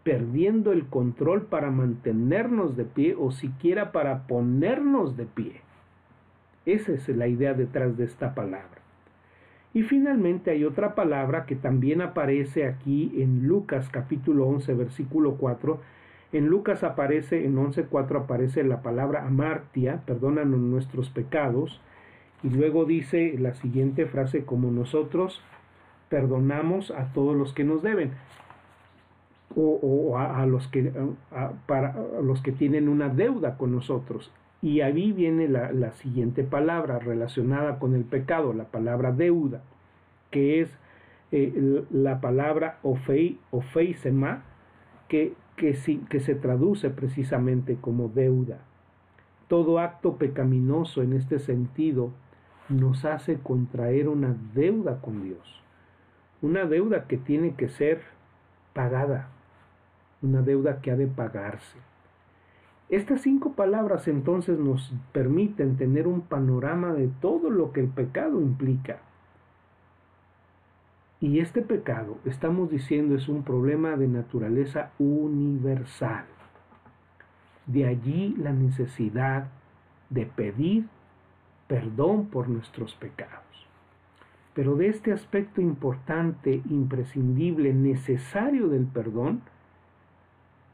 perdiendo 0.03 0.73
el 0.73 0.87
control 0.87 1.43
para 1.43 1.71
mantenernos 1.71 2.77
de 2.77 2.85
pie 2.85 3.15
o 3.19 3.33
siquiera 3.33 3.93
para 3.93 4.27
ponernos 4.27 5.17
de 5.17 5.27
pie. 5.27 5.61
Esa 6.67 6.93
es 6.93 7.09
la 7.09 7.29
idea 7.29 7.55
detrás 7.55 7.97
de 7.97 8.05
esta 8.05 8.35
palabra. 8.35 8.81
Y 9.73 9.83
finalmente 9.83 10.51
hay 10.51 10.65
otra 10.65 10.95
palabra 10.95 11.47
que 11.47 11.55
también 11.55 12.01
aparece 12.01 12.67
aquí 12.67 13.13
en 13.19 13.47
Lucas 13.47 13.89
capítulo 13.91 14.47
11 14.47 14.75
versículo 14.75 15.35
4. 15.35 15.81
En 16.33 16.47
Lucas 16.47 16.83
aparece, 16.83 17.45
en 17.45 17.57
11.4 17.57 18.23
aparece 18.23 18.63
la 18.63 18.83
palabra 18.83 19.27
amartia, 19.27 20.03
perdónanos 20.07 20.61
nuestros 20.61 21.11
pecados. 21.11 21.81
Y 22.43 22.51
luego 22.51 22.85
dice 22.85 23.37
la 23.39 23.55
siguiente 23.55 24.07
frase, 24.07 24.45
como 24.45 24.71
nosotros 24.71 25.43
perdonamos 26.09 26.91
a 26.91 27.13
todos 27.13 27.37
los 27.37 27.53
que 27.53 27.65
nos 27.65 27.83
deben 27.83 28.13
o, 29.57 30.17
a, 30.17 30.47
los 30.47 30.69
que, 30.69 30.93
para, 31.67 31.97
los 32.23 32.41
que 32.41 32.53
tienen 32.53 32.89
una 32.89 33.09
deuda 33.09 33.57
con 33.57 33.73
nosotros. 33.73 34.33
Y 34.63 34.83
ahí 34.83 35.13
viene 35.13 35.49
la, 35.49 35.93
siguiente 35.93 36.45
palabra 36.45 36.99
relacionada 36.99 37.79
con 37.79 37.95
el 37.95 38.05
pecado, 38.05 38.53
la 38.53 38.65
palabra 38.65 39.13
deuda, 39.13 39.63
que 40.31 40.61
es 40.61 40.71
eh, 41.33 41.85
la 41.91 42.21
palabra 42.21 42.79
ofei, 42.83 43.39
ofeisema, 43.51 44.43
que, 45.09 45.35
que, 45.57 45.77
que 46.09 46.21
se 46.21 46.35
traduce 46.35 46.91
precisamente 46.91 47.77
como 47.81 48.09
deuda. 48.09 48.59
Todo 49.49 49.81
acto 49.81 50.17
pecaminoso 50.17 51.03
en 51.03 51.15
este 51.15 51.39
sentido 51.39 52.11
nos 52.69 53.05
hace 53.05 53.39
contraer 53.39 54.09
una 54.09 54.37
deuda 54.55 55.01
con 55.01 55.25
Dios, 55.25 55.63
una 56.43 56.67
deuda 56.67 57.07
que 57.09 57.17
tiene 57.17 57.55
que 57.55 57.69
ser 57.69 58.03
pagada, 58.75 59.31
una 60.23 60.43
deuda 60.43 60.81
que 60.81 60.91
ha 60.91 60.97
de 60.97 61.07
pagarse. 61.07 61.79
Estas 62.89 63.21
cinco 63.21 63.53
palabras 63.53 64.09
entonces 64.09 64.59
nos 64.59 64.93
permiten 65.13 65.77
tener 65.77 66.09
un 66.09 66.23
panorama 66.23 66.93
de 66.93 67.09
todo 67.21 67.49
lo 67.49 67.73
que 67.73 67.81
el 67.81 67.89
pecado 67.89 68.41
implica. 68.41 68.99
Y 71.21 71.39
este 71.39 71.63
pecado, 71.63 72.19
estamos 72.25 72.71
diciendo, 72.71 73.15
es 73.15 73.29
un 73.29 73.45
problema 73.45 73.97
de 73.97 74.09
naturaleza 74.09 74.91
universal. 74.99 76.25
De 77.67 77.87
allí 77.87 78.35
la 78.39 78.53
necesidad 78.53 79.49
de 80.09 80.27
pedir 80.27 80.87
perdón 81.69 82.27
por 82.27 82.49
nuestros 82.49 82.95
pecados. 82.97 83.45
Pero 84.55 84.75
de 84.75 84.89
este 84.89 85.13
aspecto 85.13 85.61
importante, 85.61 86.61
imprescindible, 86.69 87.73
necesario 87.73 88.69
del 88.69 88.87
perdón, 88.87 89.43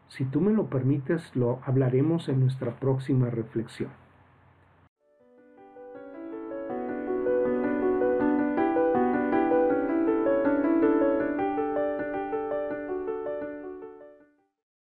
si 0.09 0.25
tú 0.25 0.41
me 0.41 0.53
lo 0.53 0.69
permites, 0.69 1.35
lo 1.35 1.61
hablaremos 1.65 2.29
en 2.29 2.41
nuestra 2.41 2.79
próxima 2.79 3.31
reflexión. 3.31 3.91